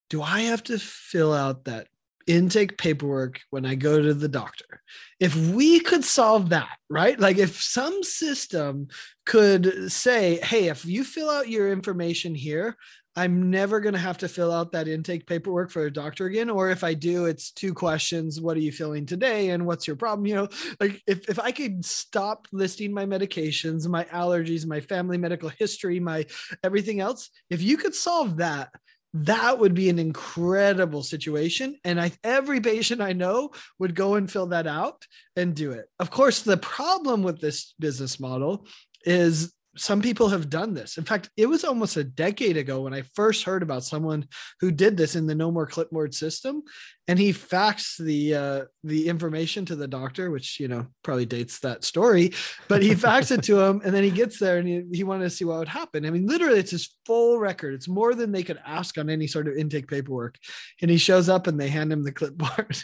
do 0.10 0.22
I 0.22 0.42
have 0.42 0.64
to 0.64 0.80
fill 0.80 1.34
out 1.34 1.66
that 1.66 1.88
intake 2.28 2.78
paperwork 2.78 3.42
when 3.50 3.66
I 3.66 3.76
go 3.76 4.02
to 4.02 4.14
the 4.14 4.28
doctor. 4.28 4.82
If 5.20 5.36
we 5.36 5.80
could 5.80 6.04
solve 6.04 6.50
that, 6.50 6.78
right? 6.90 7.20
Like 7.20 7.38
if 7.38 7.62
some 7.62 8.04
system 8.04 8.88
could 9.26 9.92
say, 9.92 10.40
hey, 10.42 10.70
if 10.70 10.86
you 10.86 11.04
fill 11.04 11.30
out 11.30 11.50
your 11.50 11.72
information 11.72 12.36
here, 12.36 12.76
I'm 13.18 13.50
never 13.50 13.80
going 13.80 13.94
to 13.94 14.00
have 14.00 14.18
to 14.20 14.28
fill 14.28 14.52
out 14.52 14.74
that 14.74 14.90
intake 14.90 15.26
paperwork 15.26 15.72
for 15.72 15.86
a 15.86 15.94
doctor 15.94 16.26
again. 16.26 16.50
Or 16.50 16.70
if 16.70 16.84
I 16.84 16.94
do, 16.94 17.26
it's 17.26 17.52
two 17.52 17.74
questions 17.74 18.42
What 18.42 18.58
are 18.58 18.62
you 18.62 18.74
feeling 18.74 19.06
today? 19.06 19.52
And 19.52 19.66
what's 19.66 19.88
your 19.88 19.96
problem? 19.96 20.26
You 20.26 20.36
know, 20.36 20.50
like 20.82 21.02
if, 21.08 21.30
if 21.30 21.40
I 21.40 21.52
could 21.52 21.86
stop 21.86 22.48
listing 22.52 22.94
my 22.94 23.06
medications, 23.06 23.88
my 23.88 24.04
allergies, 24.06 24.66
my 24.66 24.82
family 24.82 25.18
medical 25.18 25.48
history, 25.48 26.00
my 26.00 26.26
everything 26.62 27.00
else, 27.00 27.30
if 27.50 27.62
you 27.62 27.78
could 27.78 27.96
solve 27.96 28.38
that, 28.38 28.70
that 29.16 29.60
would 29.60 29.74
be 29.74 29.90
an 29.90 29.98
incredible 29.98 31.02
situation. 31.02 31.78
And 31.86 32.02
I, 32.02 32.12
every 32.24 32.60
patient 32.60 33.00
i 33.02 33.14
know 33.14 33.52
would 33.80 33.96
go 33.96 34.16
and 34.16 34.30
fill 34.30 34.48
that 34.48 34.68
out 34.68 35.06
and 35.38 35.56
do 35.56 35.72
it. 35.72 35.86
Of 36.00 36.12
course 36.12 36.42
the 36.42 36.58
problem 36.58 37.24
with 37.24 37.40
this 37.40 37.74
business 37.80 38.20
model 38.20 38.68
is 39.06 39.54
some 39.78 40.02
people 40.02 40.30
have 40.30 40.50
done 40.50 40.74
this. 40.74 40.98
In 40.98 41.04
fact, 41.04 41.30
it 41.36 41.48
was 41.48 41.64
almost 41.64 41.98
a 41.98 42.04
decade 42.04 42.58
ago 42.58 42.82
when 42.82 42.94
I 42.94 43.04
first 43.14 43.44
heard 43.44 43.64
about 43.64 43.84
someone 43.84 44.28
who 44.60 44.72
did 44.72 44.96
this 44.96 45.16
in 45.16 45.28
the 45.28 45.36
No 45.36 45.52
More 45.52 45.68
Clipboard 45.68 46.14
system, 46.14 46.64
and 47.08 47.20
he 47.20 47.34
faxed 47.34 47.98
the 47.98 48.36
uh, 48.36 48.64
the 48.84 49.08
information 49.08 49.66
to 49.66 49.76
the 49.76 49.88
doctor, 49.88 50.32
which 50.32 50.60
you 50.60 50.68
know 50.68 50.88
probably 51.04 51.26
dates 51.26 51.60
that 51.60 51.84
story. 51.84 52.34
But 52.68 52.82
he 52.82 52.92
faxed 52.92 53.32
it 53.32 53.44
to 53.44 53.60
him, 53.66 53.82
and 53.84 53.94
then 53.94 54.04
he 54.04 54.12
gets 54.12 54.40
there 54.40 54.58
and 54.58 54.68
he, 54.68 54.84
he 54.94 55.04
wanted 55.04 55.26
to 55.26 55.30
see 55.30 55.46
what 55.46 55.60
would 55.60 55.68
happen. 55.68 56.06
I 56.06 56.10
mean, 56.10 56.26
literally, 56.26 56.60
it's 56.60 56.72
his 56.72 56.96
full 57.06 57.40
record. 57.40 57.74
It's 57.74 57.88
more 57.88 58.16
than 58.16 58.32
they 58.32 58.44
could 58.44 58.60
ask 58.66 58.98
on 58.98 59.10
any 59.10 59.28
sort 59.28 59.48
of 59.48 59.56
intake 59.56 59.88
paperwork. 59.88 60.38
And 60.82 60.90
he 60.90 60.98
shows 60.98 61.30
up, 61.30 61.48
and 61.48 61.60
they 61.60 61.70
hand 61.70 61.92
him 61.92 62.04
the 62.04 62.12
clipboard, 62.14 62.78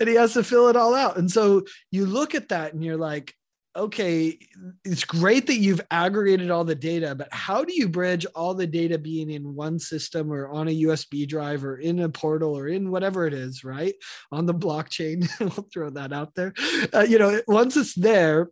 and 0.00 0.08
he 0.08 0.14
has 0.14 0.32
to 0.34 0.42
fill 0.42 0.68
it 0.68 0.76
all 0.76 0.94
out. 0.94 1.18
And 1.18 1.30
so 1.30 1.64
you 1.90 2.06
look 2.06 2.34
at 2.34 2.48
that, 2.48 2.72
and 2.72 2.82
you're 2.82 2.96
like, 2.96 3.34
okay, 3.76 4.38
it's 4.84 5.04
great 5.04 5.46
that 5.46 5.58
you've 5.58 5.80
aggregated 5.90 6.50
all 6.50 6.64
the 6.64 6.74
data, 6.74 7.14
but 7.14 7.28
how 7.32 7.64
do 7.64 7.72
you 7.74 7.88
bridge 7.88 8.26
all 8.34 8.54
the 8.54 8.66
data 8.66 8.98
being 8.98 9.30
in 9.30 9.54
one 9.54 9.78
system 9.78 10.32
or 10.32 10.48
on 10.48 10.68
a 10.68 10.82
USB 10.82 11.26
drive 11.26 11.64
or 11.64 11.78
in 11.78 12.00
a 12.00 12.08
portal 12.08 12.56
or 12.56 12.68
in 12.68 12.90
whatever 12.90 13.26
it 13.26 13.34
is, 13.34 13.62
right? 13.62 13.94
On 14.32 14.46
the 14.46 14.54
blockchain, 14.54 15.28
we'll 15.40 15.68
throw 15.72 15.90
that 15.90 16.12
out 16.12 16.34
there. 16.34 16.52
Uh, 16.92 17.06
you 17.08 17.18
know, 17.18 17.40
once 17.46 17.76
it's 17.76 17.94
there, 17.94 18.50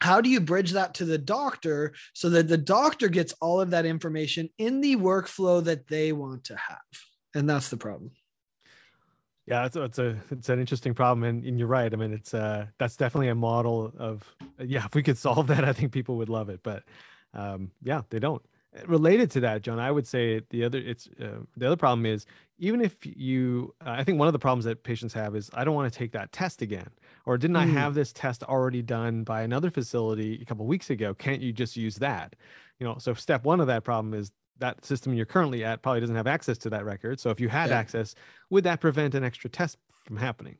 how 0.00 0.20
do 0.20 0.30
you 0.30 0.40
bridge 0.40 0.72
that 0.72 0.94
to 0.94 1.04
the 1.04 1.18
doctor 1.18 1.92
so 2.14 2.30
that 2.30 2.48
the 2.48 2.56
doctor 2.56 3.08
gets 3.08 3.34
all 3.40 3.60
of 3.60 3.70
that 3.70 3.84
information 3.84 4.48
in 4.58 4.80
the 4.80 4.96
workflow 4.96 5.62
that 5.64 5.86
they 5.88 6.12
want 6.12 6.44
to 6.44 6.56
have? 6.56 6.78
And 7.34 7.48
that's 7.48 7.68
the 7.68 7.76
problem. 7.76 8.12
Yeah, 9.50 9.66
it's, 9.66 9.74
it's 9.74 9.98
a 9.98 10.16
it's 10.30 10.48
an 10.48 10.60
interesting 10.60 10.94
problem, 10.94 11.24
and, 11.24 11.44
and 11.44 11.58
you're 11.58 11.66
right. 11.66 11.92
I 11.92 11.96
mean, 11.96 12.12
it's 12.12 12.32
uh 12.34 12.66
that's 12.78 12.96
definitely 12.96 13.28
a 13.28 13.34
model 13.34 13.92
of 13.98 14.24
yeah. 14.60 14.84
If 14.84 14.94
we 14.94 15.02
could 15.02 15.18
solve 15.18 15.48
that, 15.48 15.64
I 15.64 15.72
think 15.72 15.90
people 15.90 16.16
would 16.18 16.28
love 16.28 16.48
it. 16.48 16.60
But 16.62 16.84
um, 17.34 17.72
yeah, 17.82 18.02
they 18.10 18.20
don't. 18.20 18.40
Related 18.86 19.32
to 19.32 19.40
that, 19.40 19.62
John, 19.62 19.80
I 19.80 19.90
would 19.90 20.06
say 20.06 20.42
the 20.50 20.62
other 20.62 20.78
it's 20.78 21.08
uh, 21.20 21.40
the 21.56 21.66
other 21.66 21.76
problem 21.76 22.06
is 22.06 22.26
even 22.58 22.80
if 22.80 22.94
you, 23.04 23.74
uh, 23.84 23.90
I 23.98 24.04
think 24.04 24.20
one 24.20 24.28
of 24.28 24.32
the 24.32 24.38
problems 24.38 24.66
that 24.66 24.84
patients 24.84 25.14
have 25.14 25.34
is 25.34 25.50
I 25.52 25.64
don't 25.64 25.74
want 25.74 25.92
to 25.92 25.98
take 25.98 26.12
that 26.12 26.30
test 26.30 26.62
again, 26.62 26.90
or 27.26 27.36
didn't 27.36 27.56
mm. 27.56 27.60
I 27.60 27.66
have 27.66 27.94
this 27.94 28.12
test 28.12 28.44
already 28.44 28.82
done 28.82 29.24
by 29.24 29.42
another 29.42 29.70
facility 29.70 30.38
a 30.40 30.44
couple 30.44 30.64
weeks 30.66 30.90
ago? 30.90 31.12
Can't 31.14 31.42
you 31.42 31.52
just 31.52 31.76
use 31.76 31.96
that? 31.96 32.36
You 32.78 32.86
know, 32.86 32.98
so 32.98 33.14
step 33.14 33.44
one 33.44 33.60
of 33.60 33.66
that 33.66 33.82
problem 33.82 34.14
is 34.14 34.30
that 34.60 34.84
system 34.84 35.12
you're 35.14 35.26
currently 35.26 35.64
at 35.64 35.82
probably 35.82 36.00
doesn't 36.00 36.16
have 36.16 36.26
access 36.26 36.56
to 36.58 36.70
that 36.70 36.84
record. 36.84 37.20
So 37.20 37.30
if 37.30 37.40
you 37.40 37.48
had 37.48 37.70
yeah. 37.70 37.78
access, 37.78 38.14
would 38.50 38.64
that 38.64 38.80
prevent 38.80 39.14
an 39.14 39.24
extra 39.24 39.50
test 39.50 39.78
from 40.04 40.16
happening? 40.16 40.56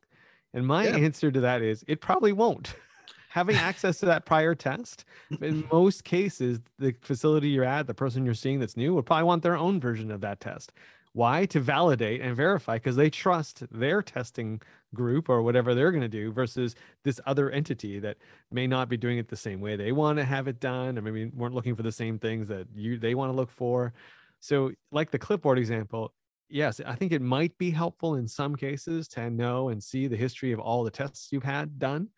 And 0.52 0.66
my 0.66 0.86
yeah. 0.86 0.96
answer 0.96 1.30
to 1.30 1.40
that 1.40 1.62
is 1.62 1.84
it 1.86 2.00
probably 2.00 2.32
won't. 2.32 2.74
Having 3.30 3.56
access 3.56 4.00
to 4.00 4.06
that 4.06 4.24
prior 4.24 4.56
test, 4.56 5.04
in 5.40 5.64
most 5.72 6.02
cases, 6.02 6.58
the 6.80 6.96
facility 7.00 7.48
you're 7.48 7.62
at, 7.62 7.86
the 7.86 7.94
person 7.94 8.24
you're 8.24 8.34
seeing 8.34 8.58
that's 8.58 8.76
new, 8.76 8.92
would 8.94 9.06
probably 9.06 9.22
want 9.22 9.44
their 9.44 9.56
own 9.56 9.78
version 9.78 10.10
of 10.10 10.20
that 10.22 10.40
test. 10.40 10.72
Why? 11.12 11.46
To 11.46 11.60
validate 11.60 12.20
and 12.20 12.36
verify 12.36 12.76
because 12.76 12.96
they 12.96 13.10
trust 13.10 13.64
their 13.70 14.00
testing 14.00 14.60
group 14.94 15.28
or 15.28 15.42
whatever 15.42 15.74
they're 15.74 15.90
going 15.90 16.02
to 16.02 16.08
do 16.08 16.32
versus 16.32 16.74
this 17.04 17.20
other 17.26 17.50
entity 17.50 17.98
that 17.98 18.16
may 18.50 18.66
not 18.66 18.88
be 18.88 18.96
doing 18.96 19.18
it 19.18 19.28
the 19.28 19.36
same 19.36 19.60
way 19.60 19.76
they 19.76 19.92
want 19.92 20.18
to 20.18 20.24
have 20.24 20.46
it 20.48 20.60
done 20.60 20.98
or 20.98 21.02
maybe 21.02 21.26
weren't 21.26 21.54
looking 21.54 21.74
for 21.74 21.82
the 21.82 21.92
same 21.92 22.18
things 22.18 22.48
that 22.48 22.66
you 22.74 22.98
they 22.98 23.14
want 23.14 23.30
to 23.30 23.36
look 23.36 23.50
for. 23.50 23.92
So, 24.40 24.70
like 24.92 25.10
the 25.10 25.18
clipboard 25.18 25.58
example, 25.58 26.14
yes, 26.48 26.80
I 26.86 26.94
think 26.94 27.12
it 27.12 27.22
might 27.22 27.56
be 27.58 27.70
helpful 27.70 28.14
in 28.14 28.26
some 28.28 28.54
cases 28.56 29.08
to 29.08 29.30
know 29.30 29.68
and 29.68 29.82
see 29.82 30.06
the 30.06 30.16
history 30.16 30.52
of 30.52 30.60
all 30.60 30.84
the 30.84 30.90
tests 30.90 31.28
you've 31.30 31.42
had 31.42 31.78
done. 31.78 32.08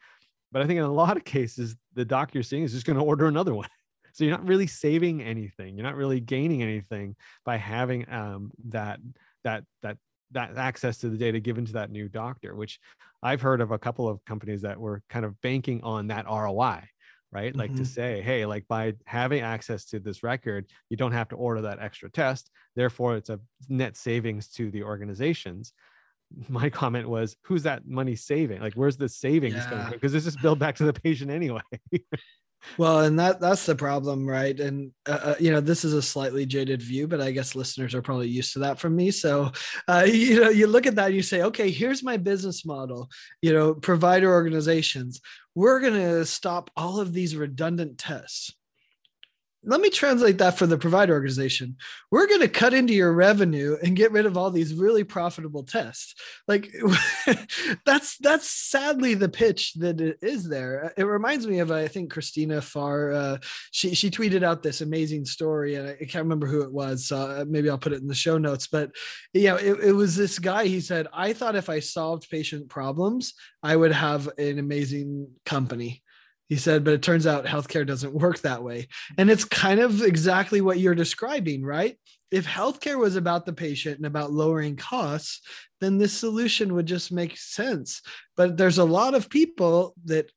But 0.52 0.62
I 0.62 0.66
think 0.66 0.78
in 0.78 0.84
a 0.84 0.92
lot 0.92 1.16
of 1.16 1.24
cases, 1.24 1.76
the 1.94 2.04
doc 2.04 2.34
you're 2.34 2.42
seeing 2.42 2.62
is 2.62 2.72
just 2.72 2.86
going 2.86 2.98
to 2.98 3.04
order 3.04 3.26
another 3.26 3.54
one. 3.54 3.68
So 4.12 4.24
you're 4.24 4.36
not 4.36 4.46
really 4.46 4.66
saving 4.66 5.22
anything. 5.22 5.76
You're 5.76 5.86
not 5.86 5.96
really 5.96 6.20
gaining 6.20 6.62
anything 6.62 7.16
by 7.44 7.56
having 7.56 8.10
um, 8.10 8.50
that 8.68 9.00
that 9.44 9.64
that 9.82 9.96
that 10.32 10.56
access 10.56 10.98
to 10.98 11.08
the 11.08 11.16
data 11.16 11.40
given 11.40 11.64
to 11.66 11.72
that 11.74 11.90
new 11.90 12.08
doctor. 12.08 12.54
Which 12.54 12.78
I've 13.22 13.40
heard 13.40 13.60
of 13.60 13.70
a 13.70 13.78
couple 13.78 14.08
of 14.08 14.24
companies 14.24 14.62
that 14.62 14.78
were 14.78 15.02
kind 15.08 15.24
of 15.24 15.40
banking 15.40 15.82
on 15.82 16.08
that 16.08 16.26
ROI 16.26 16.82
right? 17.32 17.56
Like 17.56 17.70
mm-hmm. 17.70 17.78
to 17.78 17.86
say, 17.86 18.20
hey, 18.20 18.44
like 18.44 18.68
by 18.68 18.92
having 19.06 19.40
access 19.40 19.86
to 19.86 19.98
this 19.98 20.22
record, 20.22 20.66
you 20.90 20.96
don't 20.96 21.12
have 21.12 21.30
to 21.30 21.36
order 21.36 21.62
that 21.62 21.80
extra 21.80 22.10
test. 22.10 22.50
Therefore, 22.76 23.16
it's 23.16 23.30
a 23.30 23.40
net 23.68 23.96
savings 23.96 24.48
to 24.50 24.70
the 24.70 24.82
organizations. 24.82 25.72
My 26.48 26.68
comment 26.70 27.08
was, 27.08 27.36
who's 27.42 27.62
that 27.62 27.86
money 27.86 28.16
saving? 28.16 28.60
Like, 28.60 28.74
where's 28.74 28.98
the 28.98 29.08
savings 29.08 29.54
yeah. 29.54 29.64
coming 29.68 29.84
from? 29.84 29.92
Because 29.94 30.14
it's 30.14 30.26
just 30.26 30.42
billed 30.42 30.58
back 30.58 30.76
to 30.76 30.84
the 30.84 30.92
patient 30.92 31.30
anyway. 31.30 31.62
Well, 32.78 33.00
and 33.00 33.18
that 33.18 33.40
that's 33.40 33.66
the 33.66 33.74
problem, 33.74 34.26
right? 34.26 34.58
And 34.58 34.92
uh, 35.06 35.18
uh, 35.22 35.34
you 35.40 35.50
know, 35.50 35.60
this 35.60 35.84
is 35.84 35.94
a 35.94 36.02
slightly 36.02 36.46
jaded 36.46 36.82
view, 36.82 37.08
but 37.08 37.20
I 37.20 37.30
guess 37.30 37.54
listeners 37.54 37.94
are 37.94 38.02
probably 38.02 38.28
used 38.28 38.52
to 38.54 38.60
that 38.60 38.78
from 38.78 38.96
me. 38.96 39.10
So, 39.10 39.52
uh, 39.88 40.04
you 40.06 40.40
know, 40.40 40.50
you 40.50 40.66
look 40.66 40.86
at 40.86 40.94
that, 40.96 41.12
you 41.12 41.22
say, 41.22 41.42
okay, 41.42 41.70
here's 41.70 42.02
my 42.02 42.16
business 42.16 42.64
model. 42.64 43.10
You 43.40 43.52
know, 43.52 43.74
provider 43.74 44.32
organizations, 44.32 45.20
we're 45.54 45.80
going 45.80 45.94
to 45.94 46.24
stop 46.24 46.70
all 46.76 47.00
of 47.00 47.12
these 47.12 47.36
redundant 47.36 47.98
tests 47.98 48.54
let 49.64 49.80
me 49.80 49.90
translate 49.90 50.38
that 50.38 50.58
for 50.58 50.66
the 50.66 50.76
provider 50.76 51.12
organization. 51.12 51.76
We're 52.10 52.26
going 52.26 52.40
to 52.40 52.48
cut 52.48 52.74
into 52.74 52.94
your 52.94 53.12
revenue 53.12 53.76
and 53.82 53.94
get 53.94 54.10
rid 54.10 54.26
of 54.26 54.36
all 54.36 54.50
these 54.50 54.74
really 54.74 55.04
profitable 55.04 55.62
tests. 55.62 56.14
Like 56.48 56.72
that's 57.86 58.18
that's 58.18 58.50
sadly 58.50 59.14
the 59.14 59.28
pitch 59.28 59.74
that 59.74 60.00
it 60.00 60.18
is 60.20 60.48
there. 60.48 60.92
It 60.96 61.04
reminds 61.04 61.46
me 61.46 61.60
of 61.60 61.70
I 61.70 61.86
think 61.86 62.10
Christina 62.10 62.60
Farr. 62.60 63.12
Uh, 63.12 63.38
she 63.70 63.94
she 63.94 64.10
tweeted 64.10 64.42
out 64.42 64.62
this 64.62 64.80
amazing 64.80 65.26
story, 65.26 65.76
and 65.76 65.88
I 65.88 65.94
can't 65.94 66.24
remember 66.24 66.48
who 66.48 66.62
it 66.62 66.72
was. 66.72 67.06
So 67.06 67.16
uh, 67.18 67.44
maybe 67.46 67.70
I'll 67.70 67.78
put 67.78 67.92
it 67.92 68.02
in 68.02 68.08
the 68.08 68.14
show 68.14 68.38
notes. 68.38 68.66
But 68.66 68.90
yeah, 69.32 69.56
it, 69.56 69.78
it 69.80 69.92
was 69.92 70.16
this 70.16 70.38
guy. 70.38 70.66
He 70.66 70.80
said, 70.80 71.06
"I 71.12 71.32
thought 71.32 71.56
if 71.56 71.68
I 71.68 71.78
solved 71.78 72.30
patient 72.30 72.68
problems, 72.68 73.34
I 73.62 73.76
would 73.76 73.92
have 73.92 74.28
an 74.38 74.58
amazing 74.58 75.28
company." 75.44 76.02
He 76.48 76.56
said, 76.56 76.84
but 76.84 76.94
it 76.94 77.02
turns 77.02 77.26
out 77.26 77.46
healthcare 77.46 77.86
doesn't 77.86 78.12
work 78.14 78.40
that 78.40 78.62
way. 78.62 78.88
And 79.16 79.30
it's 79.30 79.44
kind 79.44 79.80
of 79.80 80.02
exactly 80.02 80.60
what 80.60 80.78
you're 80.78 80.94
describing, 80.94 81.64
right? 81.64 81.96
If 82.30 82.46
healthcare 82.46 82.98
was 82.98 83.16
about 83.16 83.46
the 83.46 83.52
patient 83.52 83.96
and 83.96 84.06
about 84.06 84.32
lowering 84.32 84.76
costs, 84.76 85.40
then 85.80 85.98
this 85.98 86.12
solution 86.12 86.74
would 86.74 86.86
just 86.86 87.12
make 87.12 87.36
sense. 87.36 88.02
But 88.36 88.56
there's 88.56 88.78
a 88.78 88.84
lot 88.84 89.14
of 89.14 89.28
people 89.28 89.94
that 90.06 90.30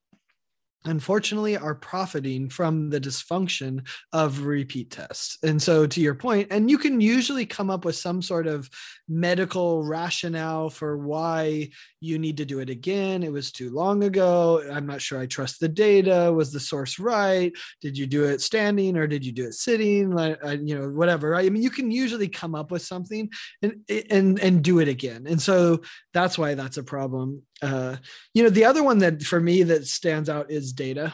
unfortunately 0.85 1.57
are 1.57 1.75
profiting 1.75 2.49
from 2.49 2.89
the 2.89 3.01
dysfunction 3.01 3.85
of 4.13 4.45
repeat 4.45 4.91
tests. 4.91 5.37
And 5.43 5.61
so 5.61 5.85
to 5.87 6.01
your 6.01 6.15
point, 6.15 6.47
and 6.51 6.69
you 6.69 6.77
can 6.77 7.01
usually 7.01 7.45
come 7.45 7.69
up 7.69 7.85
with 7.85 7.95
some 7.95 8.21
sort 8.21 8.47
of 8.47 8.69
medical 9.07 9.83
rationale 9.83 10.69
for 10.69 10.97
why 10.97 11.69
you 11.99 12.19
need 12.19 12.37
to 12.37 12.45
do 12.45 12.59
it 12.59 12.69
again. 12.69 13.23
It 13.23 13.31
was 13.31 13.51
too 13.51 13.71
long 13.71 14.03
ago. 14.03 14.63
I'm 14.71 14.85
not 14.85 15.01
sure 15.01 15.19
I 15.19 15.25
trust 15.25 15.59
the 15.59 15.67
data. 15.67 16.31
Was 16.31 16.51
the 16.51 16.59
source 16.59 16.99
right? 16.99 17.51
Did 17.81 17.97
you 17.97 18.05
do 18.05 18.25
it 18.25 18.41
standing 18.41 18.97
or 18.97 19.07
did 19.07 19.25
you 19.25 19.31
do 19.31 19.47
it 19.47 19.53
sitting? 19.53 20.11
Like, 20.11 20.43
uh, 20.43 20.57
you 20.61 20.77
know, 20.77 20.89
whatever. 20.89 21.29
Right? 21.29 21.45
I 21.45 21.49
mean, 21.49 21.63
you 21.63 21.69
can 21.69 21.91
usually 21.91 22.27
come 22.27 22.55
up 22.55 22.71
with 22.71 22.81
something 22.81 23.29
and 23.61 23.81
and 24.09 24.39
and 24.39 24.63
do 24.63 24.79
it 24.79 24.87
again. 24.87 25.25
And 25.27 25.41
so 25.41 25.81
that's 26.13 26.37
why 26.37 26.53
that's 26.53 26.77
a 26.77 26.83
problem. 26.83 27.43
Uh, 27.65 27.97
you 28.33 28.43
know, 28.43 28.49
the 28.49 28.65
other 28.65 28.83
one 28.83 28.99
that 28.99 29.23
for 29.23 29.39
me 29.39 29.63
that 29.63 29.87
stands 29.87 30.29
out 30.29 30.51
is 30.51 30.73
data, 30.73 31.13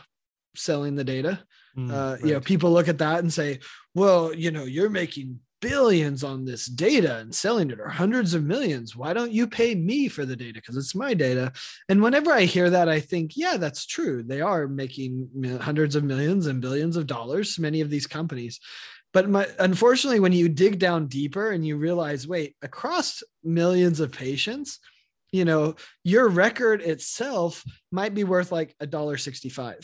selling 0.56 0.96
the 0.96 1.04
data. 1.04 1.40
Mm, 1.78 1.92
uh, 1.92 2.12
right. 2.14 2.26
You 2.26 2.34
know, 2.34 2.42
people 2.42 2.72
look 2.72 2.90
at 2.90 2.98
that 2.98 3.20
and 3.20 3.32
say, 3.32 3.60
well, 3.96 4.34
you 4.34 4.52
know, 4.52 4.66
you're 4.66 4.90
making 4.90 5.40
billions 5.62 6.24
on 6.24 6.44
this 6.44 6.66
data 6.66 7.18
and 7.18 7.34
selling 7.34 7.70
it 7.70 7.80
or 7.80 7.88
hundreds 7.88 8.34
of 8.34 8.44
millions. 8.44 8.96
Why 8.96 9.14
don't 9.14 9.32
you 9.32 9.48
pay 9.48 9.76
me 9.76 10.08
for 10.08 10.26
the 10.26 10.36
data? 10.36 10.56
Because 10.56 10.76
it's 10.76 10.96
my 10.96 11.14
data. 11.14 11.54
And 11.88 12.02
whenever 12.02 12.32
I 12.34 12.42
hear 12.42 12.70
that, 12.72 12.90
I 12.90 13.00
think, 13.00 13.38
yeah, 13.38 13.58
that's 13.58 13.86
true. 13.86 14.24
They 14.24 14.42
are 14.42 14.68
making 14.68 15.60
hundreds 15.62 15.96
of 15.96 16.04
millions 16.04 16.48
and 16.48 16.62
billions 16.62 16.98
of 16.98 17.08
dollars, 17.08 17.60
many 17.60 17.82
of 17.82 17.90
these 17.90 18.08
companies. 18.08 18.60
But 19.14 19.30
my, 19.30 19.48
unfortunately, 19.60 20.20
when 20.20 20.34
you 20.34 20.50
dig 20.50 20.80
down 20.80 21.08
deeper 21.08 21.52
and 21.52 21.66
you 21.66 21.78
realize, 21.78 22.28
wait, 22.28 22.56
across 22.62 23.22
millions 23.44 24.00
of 24.00 24.12
patients, 24.12 24.80
you 25.32 25.46
know, 25.46 25.76
your 26.04 26.28
record 26.28 26.82
itself 26.82 27.64
might 27.92 28.14
be 28.14 28.24
worth 28.24 28.52
like 28.52 28.76
a 28.80 28.88
dollar 28.88 29.18
65. 29.18 29.78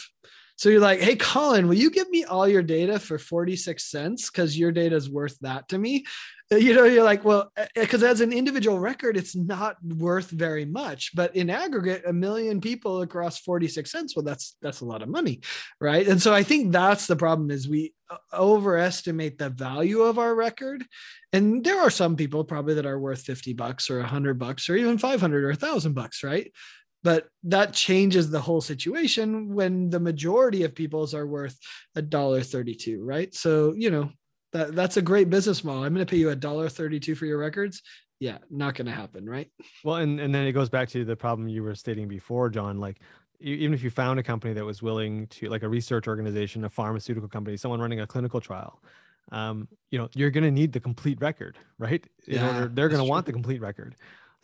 So 0.58 0.70
you're 0.70 0.82
like, 0.82 1.00
hey, 1.00 1.16
Colin, 1.16 1.68
will 1.68 1.76
you 1.76 1.92
give 1.92 2.10
me 2.10 2.24
all 2.24 2.48
your 2.48 2.64
data 2.64 3.00
for 3.00 3.20
46 3.20 3.84
cents? 3.84 4.30
Because 4.30 4.58
your 4.58 4.72
data 4.72 4.96
is 4.96 5.10
worth 5.10 5.38
that 5.42 5.70
to 5.70 5.78
me. 5.78 6.06
Uh, 6.52 6.56
you 6.56 6.74
know, 6.74 6.86
you're 6.86 7.04
like, 7.04 7.24
well, 7.24 7.52
because 7.76 8.04
uh, 8.04 8.08
as 8.08 8.22
an 8.22 8.32
individual 8.32 8.80
record, 8.80 9.18
it's 9.18 9.36
not 9.36 9.78
worth 9.84 10.30
very 10.30 10.66
much. 10.66 11.16
But 11.16 11.36
in 11.36 11.50
aggregate, 11.50 12.04
a 12.06 12.14
million 12.14 12.62
people 12.62 13.02
across 13.02 13.40
46 13.40 13.92
cents, 13.92 14.16
well, 14.16 14.24
that's 14.24 14.56
that's 14.62 14.82
a 14.82 14.86
lot 14.86 15.02
of 15.02 15.10
money. 15.10 15.42
Right. 15.80 16.08
And 16.08 16.22
so 16.22 16.34
I 16.34 16.44
think 16.44 16.72
that's 16.72 17.08
the 17.08 17.16
problem 17.16 17.52
is 17.52 17.68
we 17.68 17.94
uh, 18.10 18.18
overestimate 18.34 19.38
the 19.38 19.50
value 19.50 20.02
of 20.02 20.20
our 20.20 20.34
record. 20.34 20.86
And 21.34 21.64
there 21.64 21.80
are 21.82 21.90
some 21.90 22.16
people 22.16 22.44
probably 22.44 22.76
that 22.76 22.86
are 22.86 23.00
worth 23.00 23.22
50 23.22 23.54
bucks 23.54 23.90
or 23.90 24.00
100 24.00 24.40
bucks 24.40 24.70
or 24.70 24.76
even 24.76 24.98
500 24.98 25.44
or 25.44 25.50
1000 25.50 25.94
bucks, 25.94 26.24
right? 26.24 26.52
but 27.04 27.28
that 27.44 27.74
changes 27.74 28.30
the 28.30 28.42
whole 28.42 28.60
situation 28.60 29.54
when 29.54 29.90
the 29.90 30.00
majority 30.00 30.64
of 30.64 30.76
people's 30.76 31.14
are 31.14 31.28
worth 31.28 31.58
a 31.96 32.02
dollar 32.02 32.42
32 32.42 33.04
right 33.04 33.34
so 33.34 33.74
you 33.78 33.90
know 33.90 34.10
that 34.58 34.76
that's 34.76 34.98
a 34.98 35.02
great 35.02 35.30
business 35.30 35.64
model. 35.64 35.84
I'm 35.84 35.94
going 35.94 36.06
to 36.06 36.10
pay 36.10 36.18
you 36.18 36.30
a 36.30 36.36
dollar 36.36 36.70
32 36.70 37.16
for 37.16 37.26
your 37.26 37.38
records. 37.38 37.82
Yeah 38.20 38.40
not 38.50 38.74
going 38.76 38.88
to 38.88 38.92
happen 38.92 39.30
right? 39.30 39.50
Well 39.84 39.98
and 39.98 40.20
and 40.20 40.34
then 40.34 40.46
it 40.48 40.54
goes 40.54 40.70
back 40.70 40.90
to 40.90 41.06
the 41.06 41.16
problem 41.16 41.48
you 41.48 41.64
were 41.64 41.76
stating 41.76 42.08
before 42.08 42.50
john 42.50 42.80
like 42.80 43.00
even 43.40 43.74
if 43.74 43.84
you 43.84 43.92
found 43.92 44.20
a 44.20 44.24
company 44.24 44.54
that 44.54 44.66
was 44.66 44.82
willing 44.82 45.28
to 45.28 45.48
like 45.50 45.62
a 45.62 45.70
research 45.70 46.08
organization 46.08 46.64
a 46.64 46.70
pharmaceutical 46.70 47.30
company 47.30 47.56
someone 47.56 47.80
running 47.80 48.00
a 48.00 48.08
clinical 48.08 48.42
trial 48.42 48.82
um, 49.32 49.68
you 49.92 50.00
know 50.00 50.10
you're 50.16 50.32
going 50.32 50.44
to 50.44 50.52
need 50.52 50.72
the 50.72 50.80
complete 50.80 51.20
record 51.22 51.58
right? 51.78 52.04
In 52.26 52.36
yeah, 52.36 52.48
order 52.48 52.68
they're 52.74 52.90
going 52.90 53.04
to 53.04 53.10
want 53.10 53.26
the 53.26 53.34
complete 53.34 53.62
record 53.62 53.96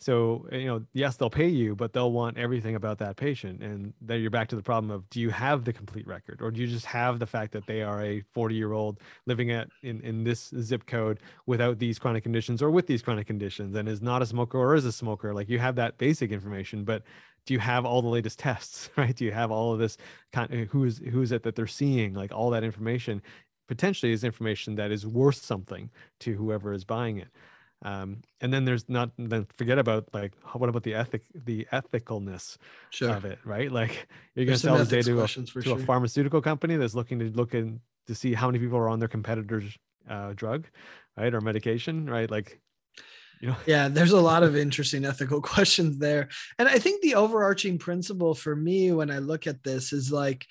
so, 0.04 0.46
eh, 0.52 0.58
you 0.58 0.66
know, 0.66 0.82
yes, 0.92 1.16
they'll 1.16 1.30
pay 1.30 1.48
you, 1.48 1.74
but 1.74 1.94
they'll 1.94 2.12
want 2.12 2.36
everything 2.36 2.74
about 2.74 2.98
that 2.98 3.16
patient. 3.16 3.62
And 3.62 3.94
then 4.02 4.20
you're 4.20 4.30
back 4.30 4.48
to 4.48 4.56
the 4.56 4.62
problem 4.62 4.90
of 4.90 5.08
do 5.08 5.18
you 5.18 5.30
have 5.30 5.64
the 5.64 5.72
complete 5.72 6.06
record 6.06 6.42
or 6.42 6.50
do 6.50 6.60
you 6.60 6.66
just 6.66 6.84
have 6.84 7.18
the 7.18 7.26
fact 7.26 7.52
that 7.52 7.66
they 7.66 7.80
are 7.80 8.02
a 8.04 8.20
40 8.34 8.54
year 8.54 8.74
old 8.74 9.00
living 9.24 9.50
at 9.50 9.68
in, 9.82 10.02
in 10.02 10.22
this 10.22 10.52
zip 10.60 10.84
code 10.84 11.20
without 11.46 11.78
these 11.78 11.98
chronic 11.98 12.22
conditions 12.22 12.60
or 12.60 12.70
with 12.70 12.86
these 12.86 13.00
chronic 13.00 13.26
conditions 13.26 13.74
and 13.76 13.88
is 13.88 14.02
not 14.02 14.20
a 14.20 14.26
smoker 14.26 14.58
or 14.58 14.74
is 14.74 14.84
a 14.84 14.92
smoker? 14.92 15.32
Like 15.32 15.48
you 15.48 15.58
have 15.58 15.76
that 15.76 15.96
basic 15.96 16.32
information, 16.32 16.84
but 16.84 17.02
do 17.46 17.54
you 17.54 17.60
have 17.60 17.86
all 17.86 18.02
the 18.02 18.08
latest 18.08 18.38
tests, 18.40 18.90
right? 18.98 19.16
Do 19.16 19.24
you 19.24 19.32
have 19.32 19.50
all 19.50 19.72
of 19.72 19.78
this 19.78 19.96
kind 20.34 20.52
of, 20.52 20.68
who 20.68 20.84
is 20.84 20.98
who 20.98 21.22
is 21.22 21.32
it 21.32 21.44
that 21.44 21.54
they're 21.56 21.66
seeing, 21.66 22.12
like 22.12 22.30
all 22.30 22.50
that 22.50 22.62
information 22.62 23.22
potentially 23.68 24.12
is 24.12 24.22
information 24.22 24.74
that 24.74 24.90
is 24.90 25.06
worth 25.06 25.42
something 25.42 25.88
to 26.20 26.34
whoever 26.34 26.74
is 26.74 26.84
buying 26.84 27.16
it. 27.16 27.28
Um, 27.84 28.22
and 28.40 28.52
then 28.52 28.64
there's 28.64 28.88
not 28.88 29.10
then 29.18 29.46
forget 29.58 29.78
about 29.78 30.08
like 30.14 30.32
what 30.52 30.70
about 30.70 30.82
the 30.82 30.94
ethic 30.94 31.22
the 31.34 31.66
ethicalness 31.70 32.56
sure. 32.90 33.10
of 33.10 33.24
it, 33.26 33.38
right? 33.44 33.70
Like 33.84 34.08
you're 34.34 34.46
going 34.46 34.56
to 34.56 34.60
sell 34.60 34.78
this 34.78 34.88
data 34.88 35.10
to, 35.10 35.22
a, 35.22 35.26
to 35.26 35.62
sure. 35.62 35.76
a 35.76 35.80
pharmaceutical 35.80 36.40
company 36.40 36.76
that's 36.76 36.94
looking 36.94 37.18
to 37.18 37.26
look 37.26 37.54
in 37.54 37.80
to 38.06 38.14
see 38.14 38.32
how 38.32 38.46
many 38.46 38.58
people 38.58 38.78
are 38.78 38.88
on 38.88 38.98
their 38.98 39.08
competitor's 39.08 39.76
uh, 40.08 40.32
drug, 40.34 40.66
right, 41.16 41.32
or 41.34 41.40
medication, 41.40 42.08
right? 42.08 42.30
Like 42.30 42.60
you 43.40 43.48
know 43.48 43.56
yeah 43.66 43.88
there's 43.88 44.12
a 44.12 44.20
lot 44.20 44.42
of 44.42 44.56
interesting 44.66 45.04
ethical 45.04 45.40
questions 45.54 45.98
there 45.98 46.28
and 46.58 46.68
i 46.68 46.78
think 46.78 47.02
the 47.02 47.14
overarching 47.14 47.78
principle 47.78 48.34
for 48.34 48.56
me 48.56 48.92
when 48.92 49.10
i 49.10 49.18
look 49.18 49.46
at 49.46 49.62
this 49.62 49.92
is 49.92 50.10
like 50.10 50.46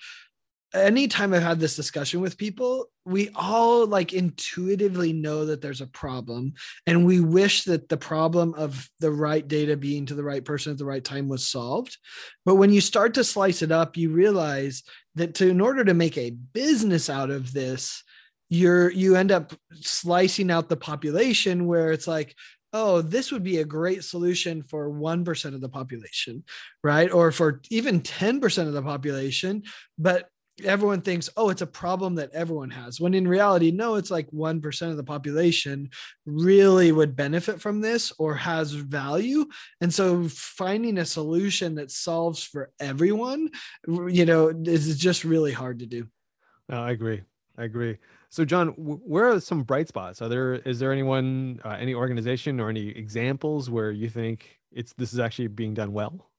anytime 0.74 1.32
I've 1.32 1.42
had 1.42 1.60
this 1.60 1.76
discussion 1.76 2.20
with 2.20 2.36
people, 2.36 2.86
we 3.04 3.30
all 3.34 3.86
like 3.86 4.12
intuitively 4.12 5.12
know 5.12 5.46
that 5.46 5.62
there's 5.62 5.80
a 5.80 5.86
problem. 5.86 6.54
And 6.86 7.06
we 7.06 7.20
wish 7.20 7.64
that 7.64 7.88
the 7.88 7.96
problem 7.96 8.54
of 8.54 8.88
the 9.00 9.10
right 9.10 9.46
data 9.46 9.76
being 9.76 10.06
to 10.06 10.14
the 10.14 10.24
right 10.24 10.44
person 10.44 10.72
at 10.72 10.78
the 10.78 10.84
right 10.84 11.04
time 11.04 11.28
was 11.28 11.46
solved. 11.46 11.96
But 12.44 12.56
when 12.56 12.72
you 12.72 12.80
start 12.80 13.14
to 13.14 13.24
slice 13.24 13.62
it 13.62 13.70
up, 13.70 13.96
you 13.96 14.10
realize 14.10 14.82
that 15.14 15.34
to, 15.36 15.48
in 15.48 15.60
order 15.60 15.84
to 15.84 15.94
make 15.94 16.18
a 16.18 16.30
business 16.30 17.08
out 17.08 17.30
of 17.30 17.52
this, 17.52 18.02
you're 18.50 18.90
you 18.90 19.16
end 19.16 19.32
up 19.32 19.54
slicing 19.80 20.50
out 20.50 20.68
the 20.68 20.76
population 20.76 21.66
where 21.66 21.92
it's 21.92 22.06
like 22.06 22.34
oh, 22.74 23.00
this 23.00 23.30
would 23.30 23.44
be 23.44 23.58
a 23.58 23.64
great 23.64 24.02
solution 24.02 24.60
for 24.64 24.90
1% 24.90 25.54
of 25.54 25.60
the 25.60 25.68
population, 25.68 26.42
right? 26.82 27.10
Or 27.10 27.30
for 27.30 27.62
even 27.70 28.00
10% 28.00 28.66
of 28.66 28.72
the 28.72 28.82
population. 28.82 29.62
But 29.96 30.28
everyone 30.62 31.00
thinks, 31.00 31.28
oh, 31.36 31.50
it's 31.50 31.62
a 31.62 31.66
problem 31.66 32.14
that 32.16 32.30
everyone 32.32 32.70
has. 32.70 33.00
When 33.00 33.14
in 33.14 33.26
reality, 33.26 33.70
no, 33.70 33.96
it's 33.96 34.10
like 34.10 34.30
1% 34.30 34.90
of 34.90 34.96
the 34.96 35.04
population 35.04 35.90
really 36.26 36.92
would 36.92 37.16
benefit 37.16 37.60
from 37.60 37.80
this 37.80 38.12
or 38.18 38.34
has 38.36 38.72
value. 38.72 39.46
And 39.80 39.92
so 39.92 40.28
finding 40.28 40.98
a 40.98 41.04
solution 41.04 41.74
that 41.76 41.90
solves 41.90 42.44
for 42.44 42.70
everyone, 42.78 43.50
you 43.86 44.24
know, 44.24 44.48
is 44.48 44.96
just 44.98 45.24
really 45.24 45.52
hard 45.52 45.80
to 45.80 45.86
do. 45.86 46.06
No, 46.68 46.82
I 46.82 46.92
agree. 46.92 47.22
I 47.58 47.64
agree. 47.64 47.98
So, 48.30 48.44
John, 48.44 48.68
where 48.70 49.28
are 49.28 49.40
some 49.40 49.62
bright 49.62 49.86
spots? 49.86 50.20
Are 50.20 50.28
there 50.28 50.54
is 50.54 50.80
there 50.80 50.92
anyone, 50.92 51.60
uh, 51.64 51.76
any 51.78 51.94
organization, 51.94 52.58
or 52.58 52.68
any 52.68 52.88
examples 52.88 53.70
where 53.70 53.92
you 53.92 54.08
think 54.08 54.58
it's 54.72 54.92
this 54.94 55.12
is 55.12 55.20
actually 55.20 55.48
being 55.48 55.72
done 55.72 55.92
well? 55.92 56.30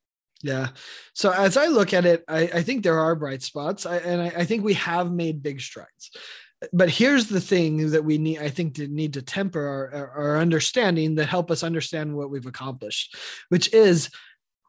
Yeah. 0.45 0.67
So 1.13 1.31
as 1.31 1.57
I 1.57 1.65
look 1.65 1.91
at 1.91 2.05
it, 2.05 2.23
I, 2.27 2.41
I 2.41 2.61
think 2.61 2.83
there 2.83 2.99
are 2.99 3.15
bright 3.15 3.41
spots, 3.41 3.87
I, 3.87 3.97
and 3.97 4.21
I, 4.21 4.25
I, 4.27 4.45
think 4.45 4.63
we 4.63 4.75
have 4.75 5.11
made 5.11 5.41
big 5.41 5.59
strides. 5.59 6.11
But 6.71 6.91
here's 6.91 7.29
the 7.29 7.41
thing 7.41 7.89
that 7.91 8.05
we 8.05 8.19
need, 8.19 8.37
I 8.37 8.49
think, 8.49 8.75
to 8.75 8.87
need 8.87 9.13
to 9.13 9.23
temper 9.23 9.89
our, 9.91 10.11
our 10.11 10.37
understanding 10.37 11.15
that 11.15 11.25
help 11.25 11.49
us 11.49 11.63
understand 11.63 12.15
what 12.15 12.29
we've 12.29 12.45
accomplished, 12.45 13.15
which 13.49 13.73
is, 13.73 14.11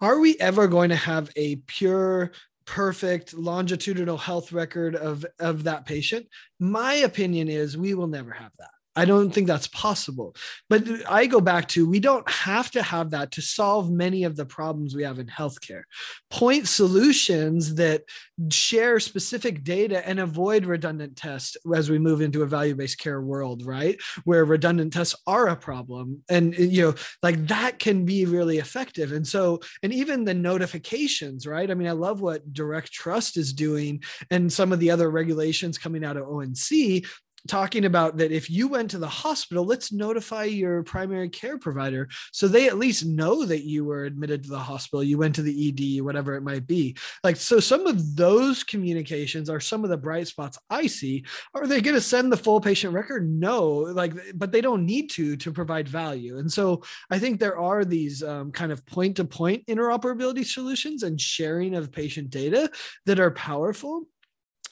are 0.00 0.18
we 0.18 0.38
ever 0.40 0.66
going 0.66 0.88
to 0.88 0.96
have 0.96 1.30
a 1.36 1.56
pure 1.56 2.32
perfect 2.64 3.34
longitudinal 3.34 4.16
health 4.16 4.50
record 4.50 4.96
of 4.96 5.24
of 5.38 5.62
that 5.62 5.86
patient 5.86 6.26
my 6.58 6.94
opinion 6.94 7.48
is 7.48 7.76
we 7.76 7.94
will 7.94 8.08
never 8.08 8.32
have 8.32 8.50
that 8.58 8.70
I 8.96 9.04
don't 9.04 9.30
think 9.30 9.46
that's 9.46 9.68
possible. 9.68 10.34
But 10.70 10.84
I 11.08 11.26
go 11.26 11.40
back 11.40 11.68
to 11.68 11.88
we 11.88 12.00
don't 12.00 12.28
have 12.28 12.70
to 12.72 12.82
have 12.82 13.10
that 13.10 13.32
to 13.32 13.42
solve 13.42 13.90
many 13.90 14.24
of 14.24 14.36
the 14.36 14.46
problems 14.46 14.96
we 14.96 15.02
have 15.02 15.18
in 15.18 15.26
healthcare. 15.26 15.82
Point 16.30 16.66
solutions 16.66 17.74
that 17.74 18.04
share 18.50 18.98
specific 18.98 19.62
data 19.62 20.06
and 20.06 20.18
avoid 20.18 20.64
redundant 20.64 21.16
tests 21.16 21.56
as 21.74 21.90
we 21.90 21.98
move 21.98 22.20
into 22.20 22.42
a 22.42 22.46
value-based 22.46 22.98
care 22.98 23.20
world, 23.20 23.64
right? 23.66 24.00
Where 24.24 24.44
redundant 24.44 24.94
tests 24.94 25.14
are 25.26 25.48
a 25.48 25.56
problem. 25.56 26.22
And 26.28 26.56
you 26.58 26.82
know, 26.82 26.94
like 27.22 27.46
that 27.48 27.78
can 27.78 28.04
be 28.06 28.24
really 28.24 28.58
effective. 28.58 29.12
And 29.12 29.26
so, 29.26 29.60
and 29.82 29.92
even 29.92 30.24
the 30.24 30.34
notifications, 30.34 31.46
right? 31.46 31.70
I 31.70 31.74
mean, 31.74 31.88
I 31.88 31.92
love 31.92 32.20
what 32.22 32.52
DirectTrust 32.52 33.36
is 33.36 33.52
doing 33.52 34.02
and 34.30 34.50
some 34.52 34.72
of 34.72 34.80
the 34.80 34.90
other 34.90 35.10
regulations 35.10 35.76
coming 35.76 36.04
out 36.04 36.16
of 36.16 36.26
ONC 36.26 37.04
talking 37.46 37.84
about 37.84 38.16
that 38.18 38.32
if 38.32 38.50
you 38.50 38.68
went 38.68 38.90
to 38.90 38.98
the 38.98 39.08
hospital, 39.08 39.64
let's 39.64 39.92
notify 39.92 40.44
your 40.44 40.82
primary 40.82 41.28
care 41.28 41.58
provider 41.58 42.08
so 42.32 42.48
they 42.48 42.68
at 42.68 42.78
least 42.78 43.06
know 43.06 43.44
that 43.44 43.64
you 43.64 43.84
were 43.84 44.04
admitted 44.04 44.42
to 44.44 44.50
the 44.50 44.58
hospital, 44.58 45.02
you 45.02 45.18
went 45.18 45.34
to 45.36 45.42
the 45.42 45.68
ED, 45.68 46.04
whatever 46.04 46.34
it 46.34 46.42
might 46.42 46.66
be. 46.66 46.96
Like, 47.24 47.36
so 47.36 47.60
some 47.60 47.86
of 47.86 48.16
those 48.16 48.62
communications 48.62 49.48
are 49.50 49.60
some 49.60 49.84
of 49.84 49.90
the 49.90 49.96
bright 49.96 50.28
spots 50.28 50.58
I 50.70 50.86
see. 50.86 51.24
Are 51.54 51.66
they 51.66 51.80
going 51.80 51.94
to 51.94 52.00
send 52.00 52.32
the 52.32 52.36
full 52.36 52.60
patient 52.60 52.94
record? 52.94 53.28
No, 53.28 53.68
like, 53.68 54.14
but 54.34 54.52
they 54.52 54.60
don't 54.60 54.86
need 54.86 55.10
to 55.10 55.36
to 55.36 55.52
provide 55.52 55.88
value. 55.88 56.38
And 56.38 56.50
so 56.50 56.82
I 57.10 57.18
think 57.18 57.38
there 57.38 57.58
are 57.58 57.84
these 57.84 58.22
um, 58.22 58.52
kind 58.52 58.72
of 58.72 58.84
point 58.86 59.16
to 59.16 59.24
point 59.24 59.66
interoperability 59.66 60.44
solutions 60.44 61.02
and 61.02 61.20
sharing 61.20 61.74
of 61.74 61.92
patient 61.92 62.30
data 62.30 62.70
that 63.06 63.20
are 63.20 63.30
powerful 63.30 64.06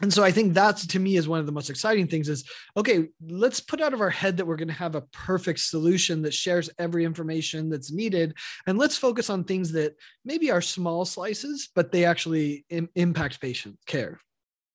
and 0.03 0.13
so 0.13 0.23
i 0.25 0.31
think 0.31 0.55
that's 0.55 0.87
to 0.87 0.99
me 0.99 1.17
is 1.17 1.29
one 1.29 1.41
of 1.41 1.47
the 1.47 1.53
most 1.53 1.71
exciting 1.71 2.07
things 2.07 2.29
is 2.29 2.45
okay 2.77 3.07
let's 3.29 3.61
put 3.61 3.81
out 3.81 3.95
of 3.95 4.01
our 4.01 4.11
head 4.11 4.37
that 4.37 4.47
we're 4.47 4.57
going 4.57 4.69
to 4.69 4.75
have 4.75 4.95
a 4.95 5.03
perfect 5.13 5.61
solution 5.61 6.23
that 6.23 6.35
shares 6.35 6.69
every 6.79 7.05
information 7.05 7.69
that's 7.69 7.93
needed 7.93 8.35
and 8.67 8.79
let's 8.79 8.97
focus 8.97 9.31
on 9.31 9.45
things 9.45 9.73
that 9.73 9.95
maybe 10.25 10.51
are 10.51 10.61
small 10.61 11.05
slices 11.05 11.69
but 11.75 11.93
they 11.93 12.05
actually 12.05 12.65
Im- 12.71 12.89
impact 12.95 13.41
patient 13.41 13.79
care. 13.87 14.21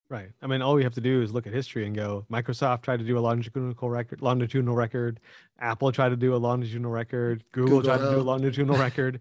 Right. 0.10 0.30
I 0.42 0.48
mean 0.48 0.62
all 0.62 0.74
we 0.74 0.84
have 0.84 0.96
to 0.96 1.02
do 1.02 1.22
is 1.22 1.32
look 1.34 1.46
at 1.46 1.54
history 1.54 1.86
and 1.86 1.96
go 1.96 2.26
microsoft 2.32 2.82
tried 2.82 2.98
to 2.98 3.06
do 3.06 3.18
a 3.18 3.22
longitudinal 3.22 3.90
record 3.90 4.22
longitudinal 4.22 4.76
record. 4.76 5.20
Apple 5.60 5.92
tried 5.92 6.10
to 6.10 6.18
do 6.18 6.34
a 6.34 6.38
longitudinal 6.38 6.92
record. 6.92 7.44
Google, 7.52 7.80
google 7.80 7.98
tried 7.98 8.06
to 8.06 8.16
do 8.16 8.22
a 8.22 8.24
longitudinal 8.24 8.78
record. 8.78 9.20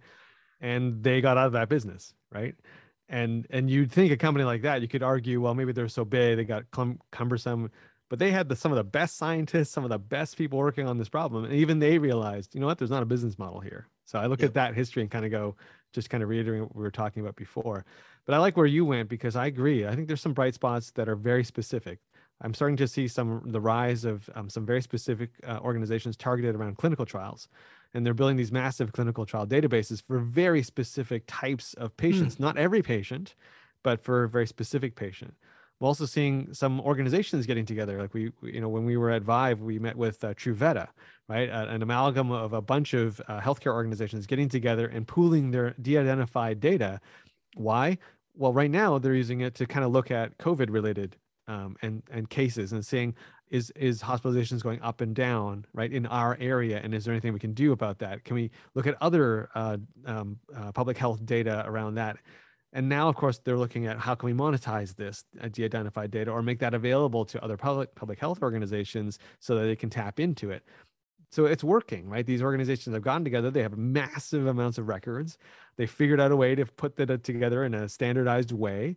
And 0.61 1.03
they 1.05 1.21
got 1.21 1.37
out 1.37 1.47
of 1.47 1.53
that 1.53 1.69
business 1.69 2.15
right 2.33 2.55
and 3.09 3.47
and 3.51 3.71
you'd 3.71 3.91
think 3.91 4.13
a 4.13 4.17
company 4.17 4.45
like 4.45 4.63
that 4.63 4.83
you 4.83 4.89
could 4.89 5.03
argue 5.03 5.41
well 5.41 5.55
maybe 5.55 5.73
they're 5.73 5.89
so 5.89 6.05
big 6.05 6.37
they 6.37 6.45
got 6.45 6.71
clum- 6.71 7.01
cumbersome 7.11 7.71
but 8.11 8.19
they 8.19 8.31
had 8.31 8.49
the, 8.49 8.57
some 8.57 8.73
of 8.73 8.77
the 8.77 8.85
best 8.85 9.17
scientists 9.17 9.71
some 9.71 9.85
of 9.85 9.91
the 9.91 9.99
best 9.99 10.37
people 10.37 10.59
working 10.59 10.87
on 10.87 10.99
this 10.99 11.09
problem 11.09 11.45
and 11.45 11.55
even 11.55 11.79
they 11.79 11.99
realized 11.99 12.55
you 12.55 12.61
know 12.61 12.67
what? 12.67 12.79
There's 12.79 12.91
not 12.91 13.03
a 13.03 13.07
business 13.07 13.39
model 13.39 13.61
here. 13.61 13.89
So 14.05 14.19
i 14.19 14.27
look 14.27 14.41
yep. 14.41 14.49
at 14.49 14.55
that 14.55 14.75
history 14.75 15.03
and 15.03 15.11
kind 15.11 15.25
of 15.25 15.31
go 15.31 15.57
just 15.93 16.11
kind 16.11 16.23
of 16.23 16.29
reiterating 16.29 16.63
what 16.63 16.77
we 16.77 16.83
were 16.83 16.91
talking 16.91 17.23
about 17.23 17.37
before. 17.37 17.85
But 18.27 18.35
i 18.35 18.39
like 18.39 18.57
where 18.57 18.67
you 18.67 18.85
went 18.85 19.09
because 19.09 19.37
i 19.37 19.47
agree. 19.47 19.87
I 19.87 19.95
think 19.95 20.07
there's 20.09 20.23
some 20.23 20.35
bright 20.35 20.55
spots 20.55 20.91
that 20.93 21.09
are 21.09 21.17
very 21.17 21.45
specific. 21.45 22.01
I'm 22.41 22.55
starting 22.55 22.77
to 22.77 22.89
see 22.89 23.09
some 23.09 23.43
the 23.47 23.61
rise 23.61 24.05
of 24.05 24.31
um, 24.35 24.49
some 24.49 24.65
very 24.65 24.83
specific 24.83 25.31
uh, 25.47 25.59
organizations 25.61 26.17
targeted 26.17 26.55
around 26.55 26.77
clinical 26.79 27.05
trials, 27.05 27.49
and 27.95 28.05
they're 28.05 28.15
building 28.15 28.37
these 28.37 28.53
massive 28.53 28.93
clinical 28.93 29.25
trial 29.25 29.47
databases 29.47 30.03
for 30.03 30.19
very 30.19 30.63
specific 30.63 31.25
types 31.27 31.75
of 31.75 31.97
patients. 31.97 32.37
Mm. 32.37 32.41
Not 32.41 32.59
every 32.59 32.83
patient, 32.83 33.35
but 33.83 34.03
for 34.03 34.25
a 34.25 34.29
very 34.29 34.47
specific 34.47 34.95
patient. 34.95 35.35
I'm 35.81 35.87
also 35.87 36.07
seeing 36.07 36.53
some 36.53 36.81
organizations 36.81 37.47
getting 37.47 37.65
together. 37.65 38.01
Like 38.01 38.13
we, 38.13 38.33
you 38.43 38.61
know, 38.61 38.69
when 38.69 38.85
we 38.85 38.97
were 38.97 39.11
at 39.11 39.23
Vive, 39.23 39.61
we 39.61 39.79
met 39.79 39.97
with 39.97 40.23
uh, 40.25 40.35
Truveta, 40.35 40.89
right? 41.29 41.49
Uh, 41.49 41.67
an 41.69 41.83
amalgam 41.83 42.33
of 42.33 42.53
a 42.53 42.61
bunch 42.61 42.95
of 42.95 43.21
uh, 43.29 43.41
healthcare 43.41 43.73
organizations 43.73 44.27
getting 44.27 44.49
together 44.49 44.89
and 44.89 45.07
pooling 45.07 45.53
their 45.53 45.75
de-identified 45.81 46.59
data. 46.59 47.01
Why? 47.55 47.99
Well, 48.35 48.53
right 48.53 48.71
now 48.71 48.99
they're 48.99 49.15
using 49.15 49.41
it 49.41 49.55
to 49.57 49.67
kind 49.67 49.85
of 49.85 49.93
look 49.93 50.11
at 50.11 50.37
COVID-related 50.39 51.17
um, 51.47 51.77
and 51.81 52.03
and 52.11 52.29
cases 52.29 52.73
and 52.73 52.85
saying 52.85 53.15
is 53.51 53.71
is 53.71 54.03
hospitalizations 54.03 54.63
going 54.63 54.81
up 54.83 55.01
and 55.01 55.15
down 55.15 55.65
right 55.73 55.93
in 55.93 56.07
our 56.07 56.37
area 56.41 56.81
and 56.83 56.95
is 56.95 57.05
there 57.05 57.13
anything 57.13 57.33
we 57.33 57.39
can 57.39 57.55
do 57.55 57.73
about 57.73 57.99
that? 57.99 58.25
Can 58.25 58.35
we 58.35 58.51
look 58.75 58.87
at 58.87 58.97
other 59.01 59.49
uh, 59.55 59.79
um, 60.07 60.39
uh, 60.55 60.73
public 60.73 60.97
health 60.97 61.25
data 61.25 61.63
around 61.67 61.95
that? 61.97 62.17
And 62.73 62.89
now 62.89 63.09
of 63.09 63.17
course 63.17 63.39
they're 63.39 63.59
looking 63.59 63.87
at 63.87 63.99
how 63.99 64.15
can 64.15 64.27
we 64.27 64.33
monetize 64.33 64.95
this 64.95 65.25
uh, 65.41 65.49
de-identified 65.49 66.11
data 66.11 66.31
or 66.31 66.43
make 66.43 66.59
that 66.61 66.75
available 66.75 67.25
to 67.27 67.43
other 67.43 67.57
public 67.57 67.95
public 67.95 68.19
health 68.19 68.43
organizations 68.43 69.19
so 69.41 69.55
that 69.57 69.63
they 69.63 69.77
can 69.77 69.91
tap 69.91 70.21
into 70.21 70.51
it. 70.51 70.65
So 71.31 71.47
it's 71.47 71.65
working 71.65 72.09
right? 72.09 72.27
These 72.27 72.43
organizations 72.43 72.95
have 72.95 73.03
gotten 73.03 73.25
together. 73.25 73.51
They 73.51 73.63
have 73.63 73.77
massive 73.77 74.47
amounts 74.47 74.79
of 74.79 74.89
records. 74.89 75.39
They 75.77 75.87
figured 75.87 76.21
out 76.21 76.33
a 76.33 76.37
way 76.37 76.55
to 76.55 76.67
put 76.67 76.97
that 76.97 77.23
together 77.25 77.65
in 77.65 77.75
a 77.75 77.89
standardized 77.89 78.53
way 78.53 78.97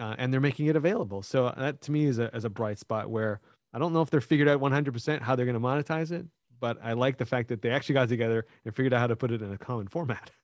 uh, 0.00 0.14
and 0.18 0.32
they're 0.32 0.40
making 0.40 0.66
it 0.66 0.76
available. 0.76 1.22
So 1.22 1.46
uh, 1.46 1.54
that 1.58 1.80
to 1.82 1.92
me 1.92 2.06
is 2.06 2.18
a, 2.18 2.34
is 2.34 2.44
a 2.44 2.50
bright 2.50 2.78
spot 2.78 3.10
where 3.10 3.40
I 3.74 3.78
don't 3.80 3.92
know 3.92 4.02
if 4.02 4.08
they're 4.08 4.20
figured 4.20 4.48
out 4.48 4.60
100% 4.60 5.20
how 5.20 5.34
they're 5.34 5.46
going 5.46 5.60
to 5.60 5.60
monetize 5.60 6.12
it, 6.12 6.24
but 6.60 6.78
I 6.82 6.92
like 6.92 7.18
the 7.18 7.26
fact 7.26 7.48
that 7.48 7.60
they 7.60 7.70
actually 7.70 7.94
got 7.94 8.08
together 8.08 8.46
and 8.64 8.74
figured 8.74 8.94
out 8.94 9.00
how 9.00 9.08
to 9.08 9.16
put 9.16 9.32
it 9.32 9.42
in 9.42 9.52
a 9.52 9.58
common 9.58 9.88
format. 9.88 10.30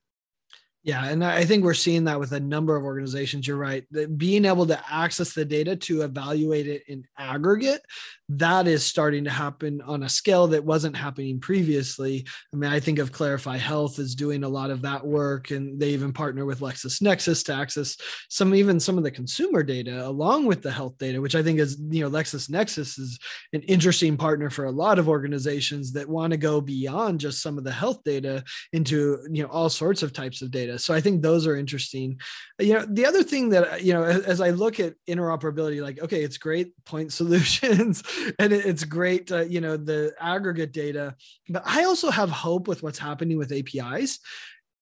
Yeah, 0.83 1.05
and 1.05 1.23
I 1.23 1.45
think 1.45 1.63
we're 1.63 1.75
seeing 1.75 2.05
that 2.05 2.19
with 2.19 2.33
a 2.33 2.41
number 2.41 2.75
of 2.75 2.85
organizations. 2.85 3.47
You're 3.47 3.59
right. 3.59 3.85
That 3.91 4.17
being 4.17 4.47
able 4.47 4.67
to 4.67 4.81
access 4.91 5.35
the 5.35 5.45
data 5.45 5.77
to 5.77 6.01
evaluate 6.03 6.67
it 6.67 6.85
in 6.89 7.05
aggregate, 7.19 7.83
that 8.31 8.67
is 8.67 8.83
starting 8.83 9.25
to 9.25 9.31
happen 9.31 9.83
on 9.83 10.05
a 10.05 10.09
scale 10.09 10.47
that 10.47 10.65
wasn't 10.65 10.97
happening 10.97 11.39
previously. 11.39 12.25
I 12.51 12.57
mean, 12.57 12.71
I 12.71 12.81
think 12.81 12.99
of 12.99 13.13
Clarify 13.13 13.59
Health 13.59 13.99
is 13.99 14.15
doing 14.15 14.43
a 14.43 14.49
lot 14.49 14.71
of 14.71 14.81
that 14.83 15.07
work, 15.07 15.51
and 15.51 15.79
they 15.79 15.91
even 15.91 16.15
partner 16.15 16.47
with 16.47 16.61
LexisNexis 16.61 17.45
to 17.47 17.53
access 17.53 17.99
some, 18.31 18.55
even 18.55 18.81
some 18.81 18.97
of 18.97 19.05
the 19.05 19.11
consumer 19.11 19.63
data 19.63 20.07
along 20.07 20.47
with 20.47 20.63
the 20.63 20.71
health 20.71 20.97
data, 20.97 21.21
which 21.21 21.35
I 21.35 21.43
think 21.43 21.59
is, 21.59 21.77
you 21.91 22.03
know, 22.03 22.11
LexisNexis 22.11 22.99
is 22.99 23.19
an 23.53 23.61
interesting 23.63 24.17
partner 24.17 24.49
for 24.49 24.65
a 24.65 24.71
lot 24.71 24.99
of 24.99 25.11
organizations 25.11 25.93
that 25.93 26.09
want 26.09 26.31
to 26.31 26.39
go 26.39 26.63
beyond 26.63 27.21
just 27.21 27.43
some 27.43 27.59
of 27.59 27.65
the 27.65 27.73
health 27.73 28.03
data 28.03 28.43
into, 28.73 29.19
you 29.31 29.43
know, 29.43 29.49
all 29.51 29.69
sorts 29.69 30.03
of 30.03 30.15
types 30.15 30.41
of 30.41 30.51
data 30.51 30.70
data. 30.71 30.79
So 30.79 30.95
I 30.95 31.01
think 31.01 31.23
those 31.23 31.47
are 31.47 31.57
interesting. 31.57 32.19
You 32.59 32.75
know, 32.75 32.87
the 32.89 33.07
other 33.07 33.23
thing 33.23 33.51
that 33.51 33.83
you 33.83 33.93
know, 33.93 34.05
as, 34.05 34.23
as 34.23 34.41
I 34.41 34.51
look 34.51 34.81
at 34.81 34.95
interoperability, 35.09 35.83
like 35.83 36.01
okay, 36.03 36.23
it's 36.23 36.39
great 36.39 36.73
point 36.85 37.13
solutions, 37.21 38.03
and 38.39 38.53
it, 38.53 38.65
it's 38.67 38.85
great, 38.85 39.31
uh, 39.33 39.43
you 39.43 39.61
know, 39.61 39.77
the 39.77 40.13
aggregate 40.21 40.73
data, 40.73 41.15
but 41.49 41.63
I 41.67 41.85
also 41.85 42.11
have 42.11 42.31
hope 42.31 42.69
with 42.69 42.83
what's 42.83 42.99
happening 42.99 43.39
with 43.39 43.53
APIs 43.53 44.19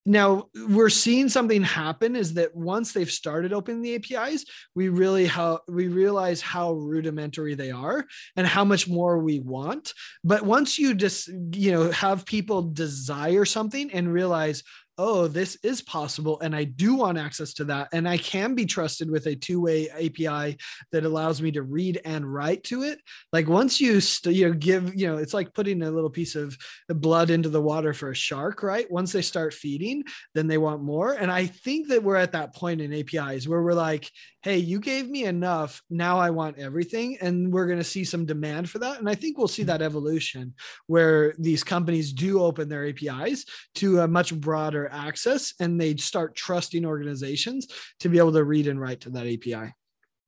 now 0.09 0.49
we're 0.69 0.89
seeing 0.89 1.29
something 1.29 1.63
happen 1.63 2.17
is 2.17 2.35
that 2.35 2.57
once 2.57 2.93
they've 2.93 3.11
started 3.11 3.53
opening 3.53 3.83
the 3.83 3.95
apis 3.95 4.45
we 4.75 4.89
really 4.89 5.27
how 5.27 5.61
we 5.69 5.89
realize 5.89 6.41
how 6.41 6.73
rudimentary 6.73 7.55
they 7.55 7.71
are 7.71 8.07
and 8.35 8.47
how 8.47 8.65
much 8.65 8.89
more 8.89 9.19
we 9.19 9.39
want 9.39 9.93
but 10.25 10.43
once 10.43 10.79
you 10.79 10.95
just 10.95 11.29
you 11.53 11.71
know 11.71 11.91
have 11.91 12.25
people 12.25 12.63
desire 12.63 13.45
something 13.45 13.93
and 13.93 14.13
realize 14.13 14.65
oh, 14.99 15.29
this 15.29 15.57
is 15.63 15.81
possible. 15.81 16.41
And 16.41 16.55
I 16.55 16.65
do 16.65 16.97
want 16.97 17.19
access 17.19 17.55
to 17.55 17.65
that. 17.67 17.89
And 17.93 18.09
I 18.09 18.19
can 18.19 18.55
be 18.55 18.67
trusted 18.67 19.09
with 19.11 19.27
a 19.27 19.37
two 19.37 19.61
way 19.61 19.89
API 19.91 20.59
that 20.91 21.05
allows 21.05 21.41
me 21.41 21.53
to 21.53 21.63
read 21.63 22.01
and 22.05 22.31
write 22.31 22.65
to 22.65 22.83
it. 22.83 23.01
Like 23.33 23.49
once 23.49 23.81
you, 23.81 24.01
st- 24.01 24.35
you 24.35 24.49
know, 24.49 24.55
give, 24.55 24.95
you 24.95 25.07
know, 25.07 25.17
it's 25.17 25.35
like 25.35 25.55
putting 25.55 25.83
a 25.83 25.91
little 25.91 26.11
piece 26.11 26.35
of 26.35 26.59
blood 26.89 27.31
into 27.31 27.49
the 27.49 27.63
water 27.63 27.95
for 27.95 28.11
a 28.11 28.15
shark, 28.15 28.63
right? 28.63 28.91
Once 28.91 29.13
they 29.13 29.23
start 29.23 29.55
feeding, 29.55 30.03
then 30.35 30.49
they 30.49 30.59
want 30.59 30.83
more. 30.83 31.13
And 31.13 31.31
I 31.31 31.47
think 31.47 31.89
that 31.89 32.03
we're 32.03 32.17
at 32.17 32.33
that 32.33 32.55
point 32.55 32.81
in 32.81 32.93
APIs 32.93 33.47
where 33.47 33.63
we're 33.63 33.75
like, 33.75 34.11
hey, 34.49 34.57
you 34.57 34.81
gave 34.81 35.11
me 35.11 35.25
enough. 35.25 35.83
Now 35.91 36.19
I 36.19 36.31
want 36.31 36.59
everything. 36.59 37.19
And 37.21 37.53
we're 37.53 37.67
going 37.67 37.77
to 37.81 37.85
see 37.85 38.03
some 38.03 38.25
demand 38.25 38.71
for 38.71 38.79
that. 38.79 38.99
And 38.99 39.07
I 39.07 39.15
think 39.15 39.37
we'll 39.37 39.47
see 39.47 39.65
that 39.65 39.83
evolution 39.83 40.55
where 40.87 41.35
these 41.39 41.63
companies 41.63 42.15
do 42.15 42.43
open 42.43 42.67
their 42.67 42.89
APIs 42.89 43.45
to 43.75 44.01
a 44.01 44.09
much 44.09 44.35
broader 44.35 44.89
access 44.91 45.53
and 45.61 45.79
they 45.79 45.97
start 45.97 46.35
trusting 46.35 46.87
organizations 46.87 47.69
to 48.01 48.09
be 48.09 48.17
able 48.17 48.33
to 48.33 48.43
read 48.43 48.69
and 48.69 48.81
write 48.81 49.03
to 49.03 49.11
that 49.11 49.27
API. 49.27 49.75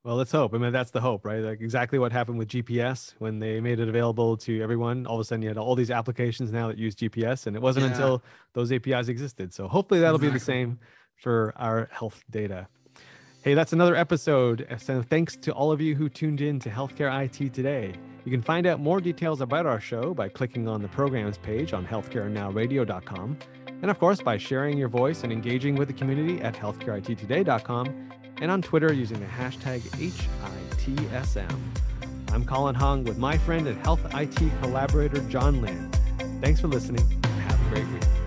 Well, 0.04 0.16
let's 0.16 0.33
hope. 0.33 0.52
I 0.52 0.59
mean, 0.59 0.70
that's 0.70 0.90
the 0.90 1.00
hope, 1.00 1.24
right? 1.24 1.40
Like 1.40 1.62
exactly 1.62 1.98
what 1.98 2.12
happened 2.12 2.37
with 2.37 2.48
GPS 2.48 3.14
when 3.20 3.38
they 3.38 3.59
made 3.59 3.80
it 3.80 3.88
available 3.88 4.37
to 4.38 4.61
everyone. 4.62 5.06
All 5.06 5.14
of 5.14 5.20
a 5.20 5.24
sudden, 5.24 5.40
you 5.40 5.48
had 5.48 5.56
all 5.56 5.74
these 5.74 5.90
applications 5.90 6.52
now 6.52 6.68
that 6.68 6.76
use 6.76 6.94
GPS, 6.94 7.46
and 7.46 7.54
it 7.54 7.61
wasn't 7.61 7.85
yeah. 7.85 7.92
until 7.92 8.22
those 8.54 8.72
APIs 8.72 9.09
existed. 9.09 9.52
So 9.52 9.68
hopefully, 9.68 10.00
that'll 10.00 10.16
exactly. 10.16 10.33
be 10.33 10.38
the 10.38 10.44
same 10.44 10.78
for 11.16 11.52
our 11.56 11.87
health 11.92 12.24
data. 12.30 12.66
Hey, 13.42 13.55
that's 13.55 13.72
another 13.72 13.96
episode. 13.96 14.66
So 14.79 15.00
thanks 15.00 15.35
to 15.37 15.53
all 15.53 15.72
of 15.72 15.81
you 15.81 15.94
who 15.94 16.11
tuned 16.11 16.42
in 16.42 16.59
to 16.61 16.68
Healthcare 16.68 17.24
IT 17.24 17.55
today. 17.55 17.94
You 18.26 18.31
can 18.31 18.42
find 18.42 18.66
out 18.66 18.81
more 18.81 19.00
details 19.00 19.40
about 19.40 19.64
our 19.64 19.81
show 19.81 20.12
by 20.12 20.29
clicking 20.29 20.68
on 20.68 20.83
the 20.83 20.88
programs 20.88 21.38
page 21.38 21.72
on 21.72 21.87
healthcarenowradio.com. 21.87 23.38
And 23.81 23.90
of 23.90 23.98
course, 23.98 24.20
by 24.20 24.37
sharing 24.37 24.76
your 24.76 24.88
voice 24.88 25.24
and 25.24 25.33
engaging 25.33 25.76
with 25.76 25.88
the 25.88 25.94
community 25.94 26.42
at 26.42 26.55
healthcareittoday.com 26.55 28.11
and 28.42 28.50
on 28.50 28.61
Twitter 28.61 28.92
using 28.92 29.18
the 29.18 29.26
hashtag 29.26 29.81
HITSM. 30.76 31.59
I'm 32.33 32.44
Colin 32.44 32.74
Hung 32.74 33.05
with 33.05 33.16
my 33.16 33.38
friend 33.38 33.66
and 33.66 33.83
health 33.83 34.03
IT 34.14 34.38
collaborator, 34.61 35.20
John 35.31 35.62
Lynn. 35.62 35.90
Thanks 36.42 36.61
for 36.61 36.68
listening. 36.68 37.09
Have 37.24 37.66
a 37.66 37.74
great 37.74 37.88
week. 37.88 38.19